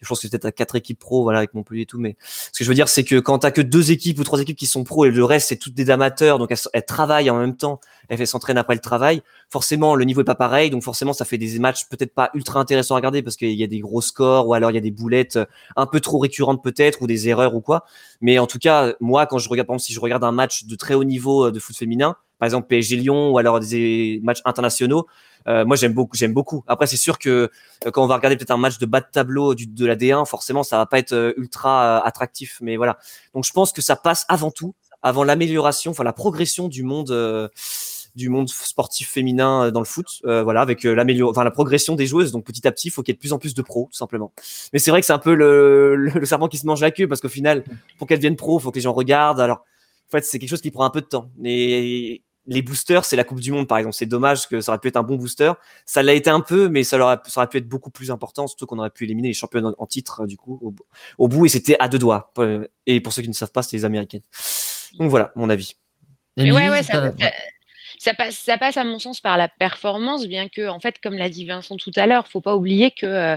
[0.00, 1.98] je pense que c'est peut-être à quatre équipes pro, voilà, avec Montpellier et tout.
[1.98, 4.40] Mais ce que je veux dire, c'est que quand t'as que deux équipes ou trois
[4.40, 7.38] équipes qui sont pro et le reste c'est toutes des amateurs, donc elles, travaillent en
[7.38, 9.22] même temps, elles s'entraînent après le travail.
[9.50, 12.60] Forcément, le niveau est pas pareil, donc forcément, ça fait des matchs peut-être pas ultra
[12.60, 14.82] intéressants à regarder parce qu'il y a des gros scores ou alors il y a
[14.82, 15.38] des boulettes
[15.76, 17.84] un peu trop récurrentes peut-être ou des erreurs ou quoi.
[18.20, 20.64] Mais en tout cas, moi, quand je regarde, par exemple, si je regarde un match
[20.64, 24.20] de très haut niveau euh, de foot féminin, par exemple PSG Lyon ou alors des
[24.24, 25.06] matchs internationaux,
[25.48, 26.16] euh, moi, j'aime beaucoup.
[26.16, 26.64] J'aime beaucoup.
[26.66, 27.50] Après, c'est sûr que
[27.86, 29.96] euh, quand on va regarder peut-être un match de bas de tableau du, de la
[29.96, 32.58] D1, forcément, ça va pas être euh, ultra attractif.
[32.60, 32.98] Mais voilà.
[33.34, 37.50] Donc, je pense que ça passe avant tout, avant l'amélioration, enfin la progression du monde.
[38.16, 42.32] du monde sportif féminin dans le foot, voilà, avec enfin la progression des joueuses.
[42.32, 43.88] Donc petit à petit, il faut qu'il y ait de plus en plus de pros,
[43.90, 44.32] tout simplement.
[44.72, 47.06] Mais c'est vrai que c'est un peu le, le, serpent qui se mange la queue,
[47.06, 47.62] parce qu'au final,
[47.98, 49.40] pour qu'elles deviennent pro, il faut que les gens regardent.
[49.40, 51.30] Alors, en fait, c'est quelque chose qui prend un peu de temps.
[51.38, 52.20] Mais
[52.50, 53.94] les boosters, c'est la Coupe du Monde, par exemple.
[53.94, 55.52] C'est dommage que ça aurait pu être un bon booster.
[55.86, 58.48] Ça l'a été un peu, mais ça aurait, ça aurait pu être beaucoup plus important,
[58.48, 60.74] surtout qu'on aurait pu éliminer les champions en, titre, du coup,
[61.16, 62.32] au, bout, et c'était à deux doigts.
[62.86, 64.22] Et pour ceux qui ne savent pas, c'est les Américaines.
[64.98, 65.76] Donc voilà, mon avis.
[66.36, 67.12] ouais, ouais, ça,
[68.00, 71.14] ça, passe, ça passe, à mon sens, par la performance, bien que, en fait, comme
[71.14, 73.36] l'a dit Vincent tout à l'heure, faut pas oublier que euh,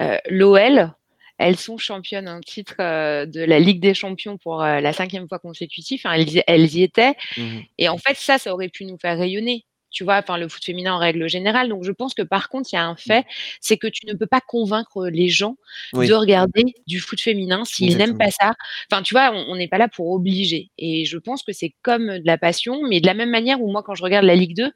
[0.00, 0.92] euh, l'OL
[1.38, 6.02] elles sont championnes en titre de la Ligue des Champions pour la cinquième fois consécutive.
[6.04, 7.14] elles, elles, y étaient.
[7.36, 10.48] Mmh Et en fait, ça, ça aurait pu nous faire rayonner tu vois, enfin le
[10.48, 11.68] foot féminin en règle générale.
[11.68, 12.98] Donc je pense que par contre, il y a un mmh.
[12.98, 13.26] fait,
[13.60, 15.56] c'est que tu ne peux pas convaincre les gens
[15.92, 18.52] de regarder du foot féminin s'ils n'aiment pas ça.
[18.90, 20.70] Enfin, tu vois, on n'est pas là pour obliger.
[20.78, 23.70] Et je pense que c'est comme de la passion, mais de la même manière où
[23.70, 24.70] moi, quand je regarde la Ligue 2,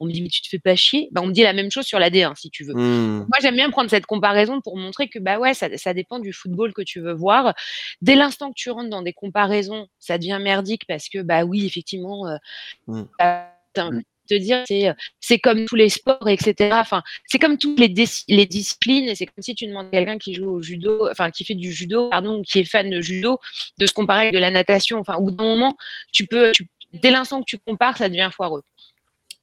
[0.00, 1.08] on me dit mais tu te fais pas chier.
[1.12, 2.74] Bah, on me dit la même chose sur la D1 si tu veux.
[2.74, 3.18] Mmh.
[3.18, 6.32] Moi j'aime bien prendre cette comparaison pour montrer que bah ouais ça, ça dépend du
[6.32, 7.54] football que tu veux voir.
[8.02, 11.66] Dès l'instant que tu rentres dans des comparaisons, ça devient merdique parce que bah oui
[11.66, 12.36] effectivement euh,
[12.88, 13.02] mmh.
[13.18, 13.50] bah,
[14.28, 17.92] te dire c'est c'est comme tous les sports etc enfin c'est comme toutes les,
[18.28, 21.30] les disciplines et c'est comme si tu demandes à quelqu'un qui joue au judo enfin
[21.30, 23.38] qui fait du judo pardon qui est fan de judo
[23.78, 25.76] de se comparer avec de la natation enfin au bout d'un moment
[26.12, 26.52] tu peux
[26.92, 28.62] dès l'instant que tu compares ça devient foireux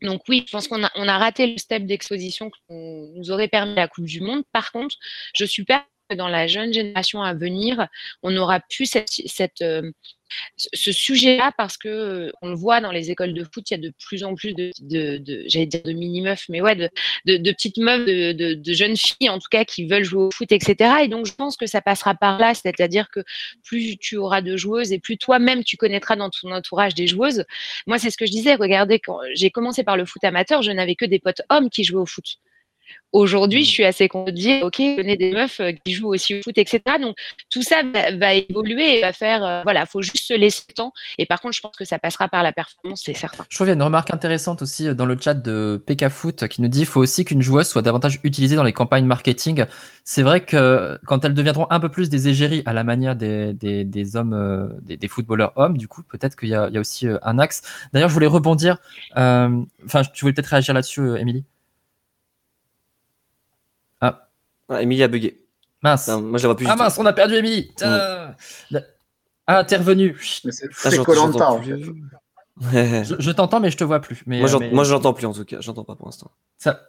[0.01, 3.47] donc oui, je pense qu'on a, on a raté le step d'exposition qui nous aurait
[3.47, 4.43] permis la Coupe du Monde.
[4.51, 4.95] Par contre,
[5.33, 7.87] je suis que dans la jeune génération à venir,
[8.23, 9.63] on aura pu cette, cette,
[10.55, 13.81] ce sujet-là parce que on le voit dans les écoles de foot, il y a
[13.81, 14.71] de plus en plus de,
[15.47, 19.49] j'allais dire de mini meufs, mais ouais, de, petites meufs, de, jeunes filles en tout
[19.49, 20.91] cas qui veulent jouer au foot, etc.
[21.03, 23.21] Et donc je pense que ça passera par là, c'est-à-dire que
[23.63, 27.45] plus tu auras de joueuses et plus toi-même tu connaîtras dans ton entourage des joueuses.
[27.87, 28.55] Moi, c'est ce que je disais.
[28.55, 31.83] Regardez, quand j'ai commencé par le foot amateur, je n'avais que des potes hommes qui
[31.83, 32.37] jouaient au foot.
[33.13, 33.73] Aujourd'hui, je mmh.
[33.73, 36.57] suis assez content de dire, OK, connais des meufs euh, qui jouent aussi au foot,
[36.57, 36.81] etc.
[37.01, 37.17] Donc,
[37.49, 37.81] tout ça
[38.17, 40.93] va, évoluer et va faire, euh, voilà, faut juste se laisser le temps.
[41.17, 43.45] Et par contre, je pense que ça passera par la performance, c'est certain.
[43.49, 46.07] Je trouve qu'il y a une remarque intéressante aussi euh, dans le chat de PK
[46.07, 49.05] Foot qui nous dit, il faut aussi qu'une joueuse soit davantage utilisée dans les campagnes
[49.05, 49.65] marketing.
[50.05, 53.53] C'est vrai que quand elles deviendront un peu plus des égéries à la manière des,
[53.53, 57.61] des, hommes, des, footballeurs hommes, du coup, peut-être qu'il y, y, a aussi un axe.
[57.93, 58.77] D'ailleurs, je voulais rebondir,
[59.15, 61.43] enfin, tu voulais peut-être réagir là-dessus, Émilie?
[64.71, 65.45] Ah, Emilie a bugué.
[65.83, 66.07] Mince.
[66.07, 66.67] moi, je la vois plus.
[66.69, 67.71] Ah mince, on a perdu Emilie.
[67.81, 68.77] Mm.
[69.47, 70.17] Intervenu.
[70.21, 71.59] C'est Colanta
[72.61, 74.23] je, je t'entends, mais je te vois plus.
[74.25, 74.39] Mais,
[74.71, 75.57] moi, je l'entends plus en tout cas.
[75.61, 76.31] J'entends pas pour l'instant.
[76.57, 76.81] Ça...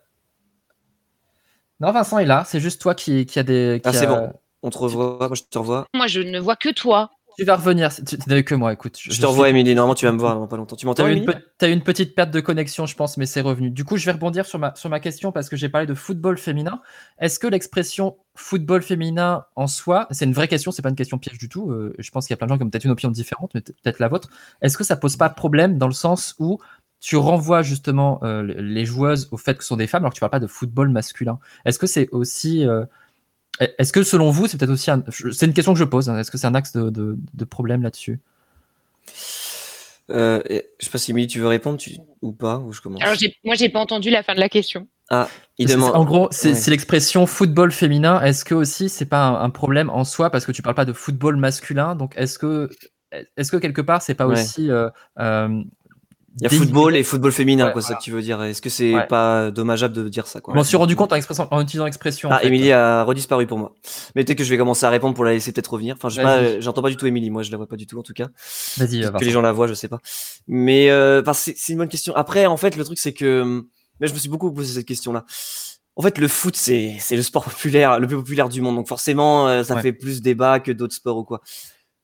[1.81, 2.45] Non, Vincent est là.
[2.47, 3.81] C'est juste toi qui, qui a des.
[3.85, 4.33] ah, c'est bon.
[4.63, 5.17] On te revoit.
[5.19, 5.87] Moi, je te revois.
[5.95, 7.11] Moi, je ne vois que toi.
[7.39, 8.99] Tu vas revenir, tu n'avais que moi, écoute.
[9.01, 9.75] Je, te revois, Émilie.
[9.75, 10.77] Normalement, tu vas me voir dans pas longtemps.
[10.77, 13.71] Tu m'entends, Tu as eu une petite perte de connexion, je pense, mais c'est revenu.
[13.71, 15.95] Du coup, je vais rebondir sur ma, sur ma question parce que j'ai parlé de
[15.95, 16.81] football féminin.
[17.19, 21.19] Est-ce que l'expression football féminin en soi, c'est une vraie question, c'est pas une question
[21.19, 21.71] piège du tout.
[21.71, 23.51] Euh, je pense qu'il y a plein de gens qui ont peut-être une opinion différente,
[23.55, 24.29] mais peut-être la vôtre.
[24.61, 26.59] Est-ce que ça pose pas de problème dans le sens où
[27.01, 30.17] tu renvoies justement euh, les joueuses au fait que ce sont des femmes alors que
[30.17, 31.39] tu parles pas de football masculin?
[31.65, 32.67] Est-ce que c'est aussi.
[32.67, 32.85] Euh,
[33.61, 35.05] est-ce que selon vous, c'est peut-être aussi un...
[35.33, 36.09] C'est une question que je pose.
[36.09, 36.19] Hein.
[36.19, 38.21] Est-ce que c'est un axe de, problème là-dessus?
[40.11, 41.79] Euh, Je sais pas si Emily, tu veux répondre
[42.23, 43.03] ou pas ou je commence?
[43.03, 44.89] Alors, moi, j'ai pas entendu la fin de la question.
[45.11, 45.29] Ah,
[45.59, 45.95] il demande.
[45.95, 48.21] En gros, c'est l'expression football féminin.
[48.23, 50.95] Est-ce que aussi c'est pas un, problème en soi parce que tu parles pas de
[50.95, 51.95] football masculin?
[51.95, 52.71] Donc, est-ce que
[53.37, 54.89] est-ce que quelque part c'est pas aussi euh,
[55.19, 55.63] euh,
[56.37, 58.43] il y a football et football féminin, quoi, ça que tu veux dire.
[58.43, 60.55] Est-ce que c'est pas dommageable de dire ça, quoi?
[60.55, 61.17] Je m'en suis rendu compte en,
[61.51, 62.31] en utilisant l'expression.
[62.33, 63.75] Ah, Émilie a redisparu pour moi.
[64.15, 65.97] Mais peut-être que je vais commencer à répondre pour la laisser peut-être revenir.
[66.03, 66.09] Enfin,
[66.61, 68.29] j'entends pas, du tout Émilie, moi, je la vois pas du tout, en tout cas.
[68.79, 70.01] Vas-y, Que les gens la voient, je sais pas.
[70.49, 72.15] Mais, euh, c'est une bonne question.
[72.17, 73.65] Après, en fait, le truc, c'est que,
[74.01, 75.25] mais je me suis beaucoup posé cette question-là.
[75.95, 78.77] En fait, le foot, c'est le sport populaire, le plus populaire du monde.
[78.77, 81.43] Donc, forcément, euh, ça fait plus débat que d'autres sports ou quoi.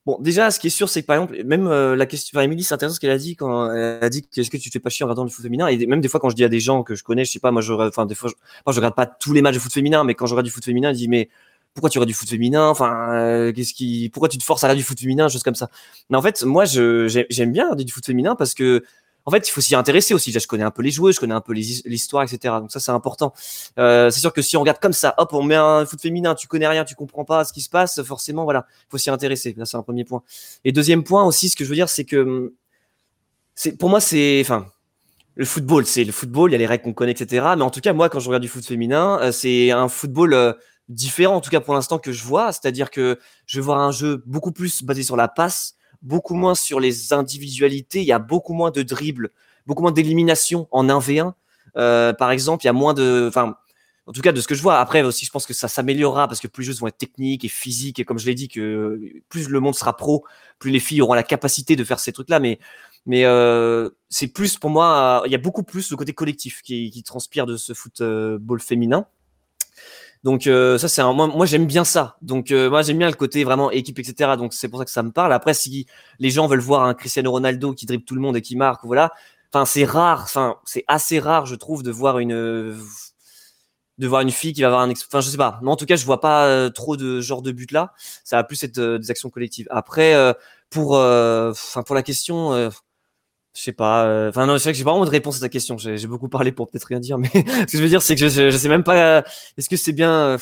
[0.08, 2.42] Bon, déjà, ce qui est sûr, c'est que par exemple, même euh, la question, enfin,
[2.42, 4.72] Emily, c'est intéressant ce qu'elle a dit quand elle a dit qu'est-ce que tu te
[4.72, 5.66] fais pas chier en regardant le foot féminin?
[5.66, 7.40] Et même des fois, quand je dis à des gens que je connais, je sais
[7.40, 10.14] pas, moi, enfin, des fois, je, regarde pas tous les matchs de foot féminin, mais
[10.14, 11.28] quand je regarde du foot féminin, je dis, mais
[11.74, 12.68] pourquoi tu regardes du foot féminin?
[12.68, 15.54] Enfin, euh, qu'est-ce qui, pourquoi tu te forces à regarder du foot féminin, choses comme
[15.54, 15.68] ça.
[16.08, 18.84] Mais en fait, moi, j'aime bien regarder du foot féminin parce que
[19.28, 20.32] en fait, il faut s'y intéresser aussi.
[20.32, 22.54] je connais un peu les joueurs, je connais un peu l'histoire, etc.
[22.60, 23.34] Donc ça, c'est important.
[23.78, 26.34] Euh, c'est sûr que si on regarde comme ça, hop, on met un foot féminin,
[26.34, 29.10] tu connais rien, tu comprends pas ce qui se passe, forcément, voilà, il faut s'y
[29.10, 29.54] intéresser.
[29.58, 30.22] Là, c'est un premier point.
[30.64, 32.54] Et deuxième point aussi, ce que je veux dire, c'est que,
[33.54, 34.66] c'est pour moi, c'est, enfin,
[35.34, 37.48] le football, c'est le football, il y a les règles qu'on connaît, etc.
[37.54, 40.32] Mais en tout cas, moi, quand je regarde du foot féminin, euh, c'est un football
[40.32, 40.54] euh,
[40.88, 42.50] différent, en tout cas pour l'instant, que je vois.
[42.52, 46.54] C'est-à-dire que je vais voir un jeu beaucoup plus basé sur la passe, beaucoup moins
[46.54, 48.00] sur les individualités.
[48.00, 49.30] Il y a beaucoup moins de dribbles,
[49.66, 51.34] beaucoup moins d'élimination en 1v1.
[51.76, 53.26] Euh, par exemple, il y a moins de.
[53.28, 53.56] Enfin,
[54.06, 54.78] en tout cas, de ce que je vois.
[54.78, 57.44] Après aussi, je pense que ça s'améliorera parce que plus les jeux vont être techniques
[57.44, 57.98] et physiques.
[57.98, 60.24] Et comme je l'ai dit, que plus le monde sera pro,
[60.58, 62.40] plus les filles auront la capacité de faire ces trucs-là.
[62.40, 62.58] Mais,
[63.06, 66.90] mais euh, c'est plus pour moi, il y a beaucoup plus le côté collectif qui,
[66.90, 69.06] qui transpire de ce football féminin.
[70.24, 71.12] Donc euh, ça c'est un...
[71.12, 72.16] moi, moi j'aime bien ça.
[72.22, 74.32] Donc euh, moi j'aime bien le côté vraiment équipe etc.
[74.36, 75.32] Donc c'est pour ça que ça me parle.
[75.32, 75.86] Après si
[76.18, 78.84] les gens veulent voir un Cristiano Ronaldo qui dribble tout le monde et qui marque
[78.84, 79.12] voilà.
[79.52, 80.22] Enfin c'est rare.
[80.22, 82.76] Enfin c'est assez rare je trouve de voir une
[83.98, 85.58] de voir une fille qui va avoir un, enfin je sais pas.
[85.62, 87.92] Mais en tout cas, je vois pas trop de genre de but là.
[88.22, 89.66] Ça va plus être des actions collectives.
[89.70, 90.14] Après,
[90.70, 92.70] pour, enfin pour la question,
[93.58, 94.28] je sais pas.
[94.28, 95.76] Enfin non, c'est vrai que j'ai pas vraiment de réponse à ta question.
[95.78, 98.28] J'ai beaucoup parlé pour peut-être rien dire, mais ce que je veux dire, c'est que
[98.28, 99.24] je, je, sais même pas.
[99.56, 100.36] Est-ce que c'est bien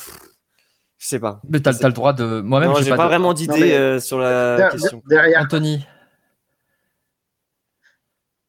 [0.97, 1.41] Je sais pas.
[1.49, 2.41] Mais t'as as le droit de.
[2.41, 5.01] Moi-même, j'ai pas, pas vraiment d'idée sur la question.
[5.07, 5.85] Derrière, Anthony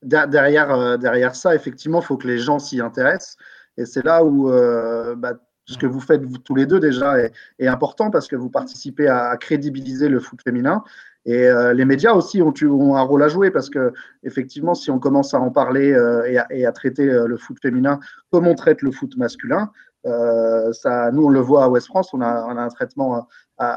[0.02, 3.36] derrière, euh, derrière ça, effectivement, il faut que les gens s'y intéressent.
[3.76, 5.34] Et c'est là où euh, bah,
[5.66, 9.08] ce que vous faites vous, tous les deux déjà est, important parce que vous participez
[9.08, 10.82] à, crédibiliser le foot féminin.
[11.28, 14.90] Et euh, les médias aussi ont, ont, un rôle à jouer parce que effectivement, si
[14.90, 15.88] on commence à en parler
[16.26, 18.00] et, à, et, à, traiter le foot féminin
[18.30, 19.70] comme on traite le foot masculin,
[20.06, 23.16] euh, ça, nous, on le voit à West France, on a, on a un traitement
[23.16, 23.20] euh,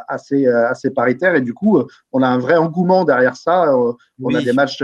[0.08, 1.82] assez, euh, assez paritaire et du coup,
[2.12, 3.76] on a un vrai engouement derrière ça.
[3.76, 4.84] On a des matchs,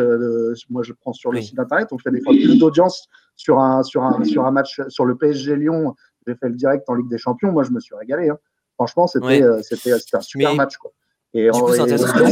[0.70, 3.84] moi je prends sur le site internet, on fait des fois plus d'audience sur un,
[3.84, 5.96] sur, un, sur un match sur le PSG Lyon.
[6.26, 8.30] J'ai fait le direct en Ligue des Champions, moi je me suis régalé.
[8.30, 8.38] Hein.
[8.76, 10.78] Franchement, c'était un super match.
[10.78, 10.92] Quoi.
[11.38, 11.50] Et,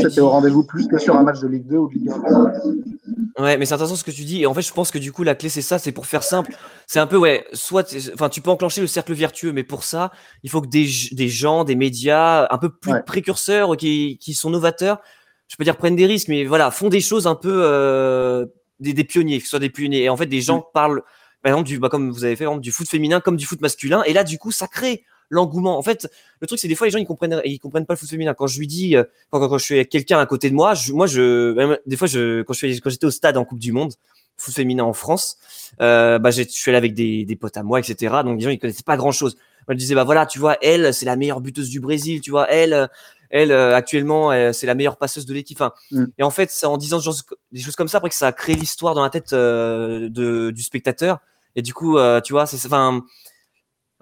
[0.01, 3.43] c'était au rendez-vous plus que sur un match de Ligue 2 ou de Ligue 1.
[3.43, 4.41] Ouais, mais c'est intéressant ce que tu dis.
[4.41, 5.77] Et en fait, je pense que du coup, la clé, c'est ça.
[5.77, 6.55] C'est pour faire simple.
[6.87, 10.11] C'est un peu, ouais, soit, enfin, tu peux enclencher le cercle vertueux, mais pour ça,
[10.41, 14.49] il faut que des, des gens, des médias un peu plus précurseurs, qui, qui sont
[14.49, 14.99] novateurs,
[15.47, 18.47] je peux dire prennent des risques, mais voilà, font des choses un peu, euh,
[18.79, 20.05] des, des, pionniers, que ce soit des pionniers.
[20.05, 20.73] Et en fait, des gens mm.
[20.73, 21.03] parlent,
[21.43, 24.01] par exemple, du, bah, comme vous avez fait, du foot féminin comme du foot masculin.
[24.07, 25.77] Et là, du coup, ça crée l'engouement.
[25.77, 26.07] En fait,
[26.39, 28.33] le truc, c'est des fois, les gens, ils comprennent, ils comprennent pas le foot féminin.
[28.33, 30.73] Quand je lui dis, euh, quand, quand, je suis avec quelqu'un à côté de moi,
[30.73, 33.71] je, moi, je, des fois, je, quand je quand j'étais au stade en Coupe du
[33.71, 33.93] Monde,
[34.37, 35.37] foot féminin en France,
[35.81, 38.15] euh, bah, je suis allé avec des, des potes à moi, etc.
[38.23, 39.35] Donc, les gens, ils connaissaient pas grand chose.
[39.67, 42.29] Moi, je disais, bah voilà, tu vois, elle, c'est la meilleure buteuse du Brésil, tu
[42.29, 42.87] vois, elle,
[43.29, 45.59] elle, euh, actuellement, c'est la meilleure passeuse de l'équipe.
[45.59, 46.05] Enfin, mm.
[46.17, 46.99] Et en fait, c'est en disant
[47.51, 50.63] des choses comme ça, après que ça crée l'histoire dans la tête euh, de, du
[50.63, 51.19] spectateur.
[51.55, 53.03] Et du coup, euh, tu vois, c'est, enfin,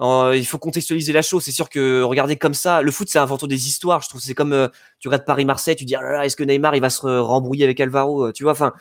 [0.01, 1.43] euh, il faut contextualiser la chose.
[1.43, 4.01] C'est sûr que regarder comme ça, le foot, c'est un fantôme des histoires.
[4.01, 4.67] Je trouve c'est comme euh,
[4.99, 8.27] tu regardes Paris-Marseille, tu dis ah est-ce que Neymar il va se rembrouiller avec Alvaro
[8.27, 8.73] euh, Tu vois, enfin,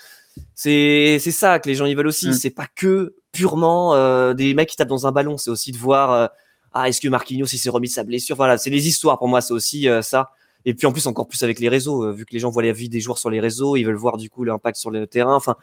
[0.55, 2.29] c'est c'est ça que les gens ils veulent aussi.
[2.29, 2.33] Mm.
[2.33, 3.95] C'est pas que purement
[4.35, 5.37] des mecs qui tapent dans un ballon.
[5.39, 6.31] C'est aussi de voir
[6.75, 8.37] ah est-ce que Marquinhos il s'est remis de sa blessure?
[8.37, 9.41] Voilà, c'est les histoires pour moi.
[9.41, 10.31] C'est aussi ça.
[10.65, 12.73] Et puis en plus encore plus avec les réseaux, vu que les gens voient la
[12.73, 15.35] vie des joueurs sur les réseaux, ils veulent voir du coup l'impact sur le terrain.
[15.35, 15.57] Enfin,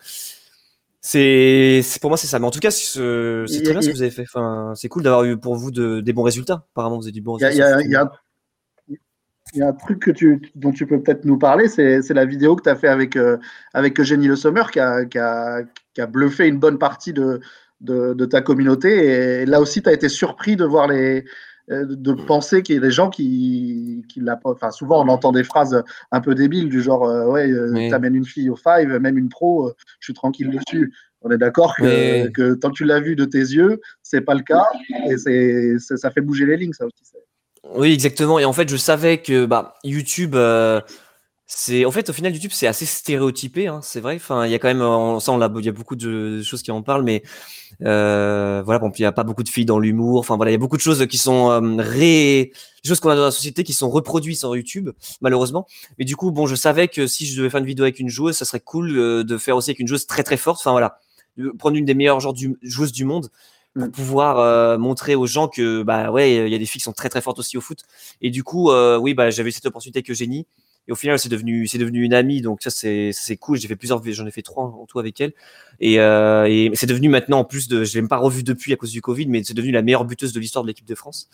[1.02, 2.40] c'est pour moi c'est ça.
[2.40, 3.00] Mais en tout cas c'est
[3.64, 4.24] très bien ce que vous avez fait.
[4.24, 6.66] Enfin c'est cool d'avoir eu pour vous de, des bons résultats.
[6.72, 7.92] Apparemment vous avez du bon résultat il y,
[9.58, 12.56] y, a un truc que tu, dont tu peux peut-être nous parler c'est la vidéo
[12.56, 13.38] que tu as fait avec euh,
[13.74, 17.40] avec Eugénie Le Sommer qui a, qui, a, qui a, bluffé une bonne partie de,
[17.82, 19.42] de, de ta communauté.
[19.42, 21.26] Et là aussi tu as été surpris de voir les
[21.70, 25.44] de penser qu'il y a des gens qui, qui l'a Enfin, souvent, on entend des
[25.44, 29.18] phrases un peu débiles du genre euh, Ouais, euh, t'amènes une fille au five, même
[29.18, 30.94] une pro, je suis tranquille dessus.
[31.22, 34.34] On est d'accord que, que, tant que tu l'as vu de tes yeux, c'est pas
[34.34, 34.66] le cas.
[35.10, 36.94] Et c'est, ça fait bouger les lignes, ça aussi.
[37.76, 38.40] Oui, exactement.
[38.40, 40.36] Et en fait, je savais que bah, YouTube.
[41.52, 44.54] C'est en fait au final YouTube c'est assez stéréotypé hein, c'est vrai enfin il y
[44.54, 47.04] a quand même on, ça on il y a beaucoup de choses qui en parlent
[47.04, 47.24] mais
[47.84, 50.20] euh, voilà, bon, puis il n'y a pas beaucoup de filles dans l'humour.
[50.20, 52.52] Enfin voilà, il y a beaucoup de choses qui sont euh, ré...
[52.84, 54.90] des choses qu'on a dans la société qui sont reproduites sur YouTube,
[55.22, 55.66] malheureusement.
[55.98, 58.10] Mais du coup, bon, je savais que si je devais faire une vidéo avec une
[58.10, 60.60] joueuse, ça serait cool euh, de faire aussi avec une joueuse très très forte.
[60.60, 61.00] Enfin voilà,
[61.58, 63.30] prendre une des meilleures joueuses du monde
[63.74, 63.92] pour mm.
[63.92, 66.94] pouvoir euh, montrer aux gens que bah ouais, il y a des filles qui sont
[66.94, 67.84] très très fortes aussi au foot.
[68.22, 70.48] Et du coup, oui, bah j'avais cette opportunité que Génie.
[70.90, 72.42] Et au final, c'est devenu, c'est devenu une amie.
[72.42, 73.60] Donc ça, c'est, c'est cool.
[73.60, 75.34] J'ai fait plusieurs, j'en ai fait trois en tout avec elle.
[75.80, 78.74] Et, euh, et c'est devenu maintenant, en plus de, je l'ai même pas revu depuis
[78.74, 80.96] à cause du Covid, mais c'est devenu la meilleure buteuse de l'histoire de l'équipe de
[80.96, 81.30] France.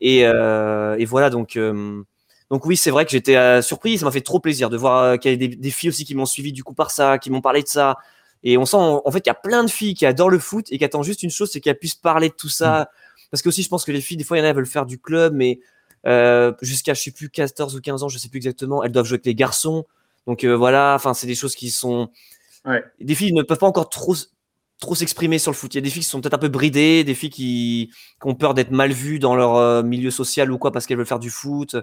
[0.00, 2.00] Et, euh, et voilà, donc, euh,
[2.48, 3.98] donc oui, c'est vrai que j'étais surpris.
[3.98, 6.14] Ça m'a fait trop plaisir de voir qu'il y a des, des, filles aussi qui
[6.14, 7.96] m'ont suivi du coup par ça, qui m'ont parlé de ça.
[8.44, 10.66] Et on sent en fait qu'il y a plein de filles qui adorent le foot
[10.70, 12.82] et qui attendent juste une chose, c'est qu'elles puissent parler de tout ça.
[12.82, 12.86] Mmh.
[13.32, 14.56] Parce que aussi, je pense que les filles, des fois, il y en a, elles
[14.56, 15.58] veulent faire du club, mais
[16.06, 19.06] euh, jusqu'à, je sais plus, 14 ou 15 ans, je sais plus exactement, elles doivent
[19.06, 19.84] jouer avec les garçons.
[20.26, 22.10] Donc euh, voilà, enfin, c'est des choses qui sont.
[22.64, 22.82] Ouais.
[23.00, 24.14] Des filles ne peuvent pas encore trop
[24.82, 25.72] trop s'exprimer sur le foot.
[25.74, 27.90] Il y a des filles qui sont peut-être un peu bridées, des filles qui,
[28.20, 30.96] qui ont peur d'être mal vues dans leur euh, milieu social ou quoi parce qu'elles
[30.96, 31.76] veulent faire du foot.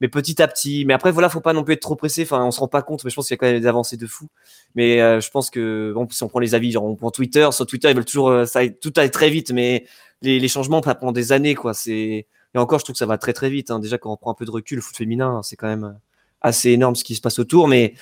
[0.00, 0.84] Mais petit à petit.
[0.86, 2.22] Mais après, voilà, faut pas non plus être trop pressé.
[2.22, 3.66] Enfin, on se rend pas compte, mais je pense qu'il y a quand même des
[3.66, 4.28] avancées de fou.
[4.74, 7.46] Mais euh, je pense que bon, si on prend les avis, genre on prend Twitter,
[7.52, 9.86] sur Twitter, ils veulent toujours ça, tout aille très vite, mais
[10.22, 11.74] les, les changements ça prend des années, quoi.
[11.74, 12.26] C'est
[12.56, 13.70] et encore, je trouve que ça va très très vite.
[13.70, 13.78] Hein.
[13.80, 16.00] Déjà, quand on prend un peu de recul, le foot féminin, c'est quand même
[16.40, 17.92] assez énorme ce qui se passe autour, mais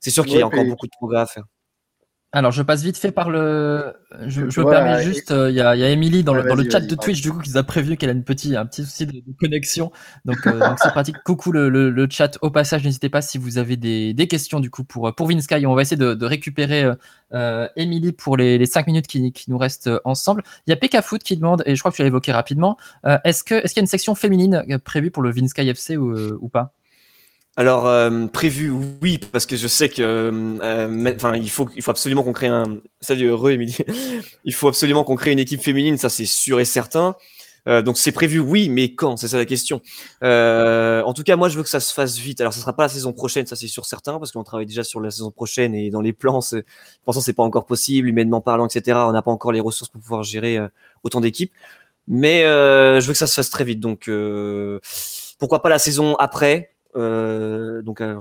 [0.00, 1.44] c'est sûr qu'il y a encore beaucoup de progrès à faire.
[2.30, 3.94] Alors, je passe vite fait par le.
[4.26, 6.54] Je, je me permets juste, euh, il y a, y a Emily dans, le, dans
[6.56, 8.66] le chat de Twitch, du coup, qui nous a prévenu qu'elle a une petit, un
[8.66, 9.90] petit souci de, connexion.
[10.26, 11.16] Donc, euh, c'est pratique.
[11.24, 12.36] Coucou le, le, le, chat.
[12.42, 15.64] Au passage, n'hésitez pas si vous avez des, des questions, du coup, pour, pour Vinsky.
[15.64, 16.92] On va essayer de, de récupérer
[17.32, 20.42] euh, Emily pour les, les 5 minutes qui, qui nous restent ensemble.
[20.66, 22.76] Il y a PK Foot qui demande, et je crois que tu l'as évoqué rapidement,
[23.24, 26.14] est-ce qu'il est qu'il y a une section féminine prévue pour le Vinsky FC ou,
[26.14, 26.74] ou pas?
[27.58, 28.70] Alors euh, prévu,
[29.02, 32.46] oui, parce que je sais que, euh, enfin, il faut, il faut absolument qu'on crée
[32.46, 32.78] un.
[33.00, 33.58] Salut, heureux,
[34.44, 37.16] il faut absolument qu'on crée une équipe féminine, ça c'est sûr et certain.
[37.66, 39.82] Euh, donc c'est prévu, oui, mais quand C'est ça la question.
[40.22, 42.40] en tout cas, moi, je veux que ça se fasse vite.
[42.40, 44.84] Alors, ce sera pas la saison prochaine, ça c'est sûr certain, parce qu'on travaille déjà
[44.84, 48.40] sur la saison prochaine et dans les plans, pour l'instant, c'est pas encore possible, humainement
[48.40, 49.00] parlant, etc.
[49.08, 50.60] On n'a pas encore les ressources pour pouvoir gérer
[51.02, 51.52] autant d'équipes.
[52.06, 53.80] Mais je veux que ça se fasse très vite.
[53.80, 54.08] Donc,
[55.40, 56.77] pourquoi pas la saison après?
[56.96, 58.18] Euh, donc là,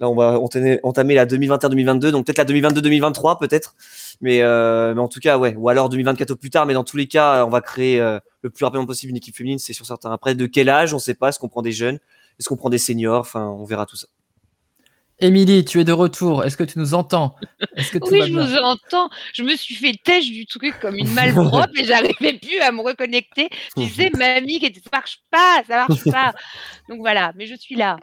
[0.00, 3.74] on va entamer, la 2021-2022, donc peut-être la 2022-2023 peut-être,
[4.20, 6.66] mais, euh, mais, en tout cas ouais, ou alors 2024 au plus tard.
[6.66, 9.36] Mais dans tous les cas, on va créer euh, le plus rapidement possible une équipe
[9.36, 10.10] féminine, c'est sûr certain.
[10.12, 11.28] Après, de quel âge, on ne sait pas.
[11.28, 11.98] Est-ce qu'on prend des jeunes,
[12.38, 14.08] est-ce qu'on prend des seniors, enfin, on verra tout ça.
[15.20, 16.44] Émilie, tu es de retour.
[16.44, 17.34] Est-ce que tu nous entends?
[17.92, 19.10] Que Oui, je vous entends.
[19.34, 22.82] Je me suis fait têche du truc comme une malpropre et j'arrivais plus à me
[22.82, 23.48] reconnecter.
[23.76, 26.34] Je disais, mamie, ça marche pas, ça marche pas.
[26.88, 27.98] Donc voilà, mais je suis là.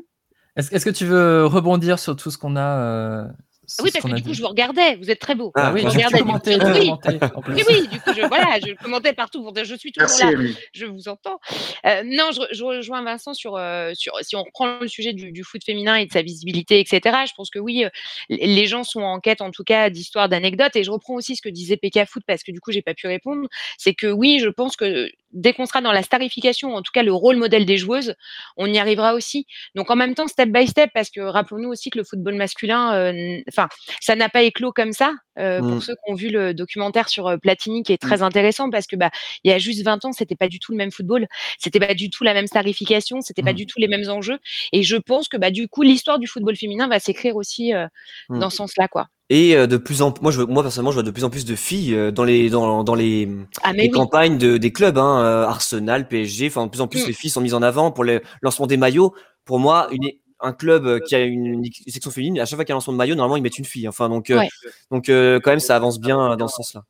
[0.58, 3.28] Est-ce que tu veux rebondir sur tout ce qu'on a euh,
[3.82, 4.96] oui, parce que du coup, je vous regardais.
[4.96, 5.52] Vous êtes très beau.
[5.56, 6.20] Ah, oui, je regardais.
[6.20, 6.92] Commentais, oui.
[7.48, 9.52] oui, oui, du coup, je, voilà, je commentais partout.
[9.56, 10.32] Je suis toujours là.
[10.74, 11.40] Je vous entends.
[11.86, 15.32] Euh, non, je, je, rejoins Vincent sur, euh, sur si on reprend le sujet du,
[15.32, 17.18] du, foot féminin et de sa visibilité, etc.
[17.28, 17.90] Je pense que oui, euh,
[18.30, 20.76] les gens sont en quête, en tout cas, d'histoires, d'anecdotes.
[20.76, 22.94] Et je reprends aussi ce que disait PK Foot parce que du coup, j'ai pas
[22.94, 23.48] pu répondre.
[23.78, 27.04] C'est que oui, je pense que dès qu'on sera dans la starification, en tout cas
[27.04, 28.16] le rôle modèle des joueuses,
[28.58, 29.46] on y arrivera aussi.
[29.76, 33.14] Donc en même temps, step by step, parce que rappelons-nous aussi que le football masculin,
[33.48, 33.68] enfin,
[34.02, 35.14] ça n'a pas éclos comme ça.
[35.38, 35.82] Euh, pour mmh.
[35.82, 38.24] ceux qui ont vu le documentaire sur euh, Platini, qui est très mmh.
[38.24, 39.12] intéressant parce que bah
[39.44, 41.28] il y a juste 20 ans, c'était pas du tout le même football,
[41.60, 43.56] c'était pas du tout la même starification, c'était pas mmh.
[43.56, 44.40] du tout les mêmes enjeux.
[44.72, 47.88] Et je pense que bah du coup, l'histoire du football féminin va s'écrire aussi euh,
[48.30, 49.08] dans ce sens-là, quoi.
[49.30, 51.56] Et de plus en moi, je, moi personnellement, je vois de plus en plus de
[51.56, 53.28] filles dans les dans, dans les,
[53.64, 56.48] ah, les campagnes de, des clubs, hein, Arsenal, PSG.
[56.48, 58.78] Enfin, de plus en plus, les filles sont mises en avant pour le lancement des
[58.78, 59.16] maillots.
[59.44, 62.72] Pour moi, une, un club euh, qui a une, section féminine, à chaque fois qu'il
[62.72, 63.88] y a un lancement de maillot, normalement ils mettent une fille.
[63.88, 64.42] Enfin, donc, euh,
[64.92, 66.84] donc euh, quand même, ça avance bien dans ce sens-là.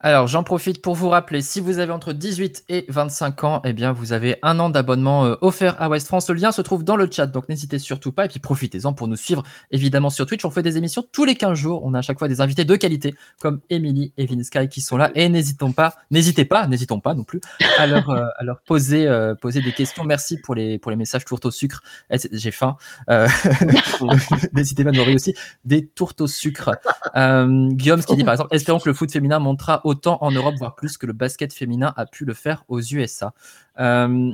[0.00, 3.72] Alors, j'en profite pour vous rappeler, si vous avez entre 18 et 25 ans, eh
[3.72, 6.28] bien, vous avez un an d'abonnement euh, offert à West France.
[6.28, 8.26] Le lien se trouve dans le chat, donc n'hésitez surtout pas.
[8.26, 9.42] Et puis, profitez-en pour nous suivre,
[9.72, 10.44] évidemment, sur Twitch.
[10.44, 11.82] On fait des émissions tous les 15 jours.
[11.84, 14.96] On a à chaque fois des invités de qualité, comme Emily et Vinsky qui sont
[14.96, 15.10] là.
[15.16, 17.40] Et n'hésitons pas, n'hésitez pas, n'hésitons pas non plus,
[17.76, 18.26] à leur, euh,
[18.70, 20.04] euh, poser des questions.
[20.04, 21.82] Merci pour les, pour les messages tourtes au sucre.
[22.10, 22.76] Eh, j'ai faim.
[24.52, 25.34] n'hésitez pas à nous aussi
[25.64, 26.78] des tourtes au sucre.
[27.16, 30.54] Guillaume, ce qui dit, par exemple, espérons que le foot féminin montera autant en Europe,
[30.58, 33.32] voire plus que le basket féminin a pu le faire aux USA.
[33.80, 34.32] Euh,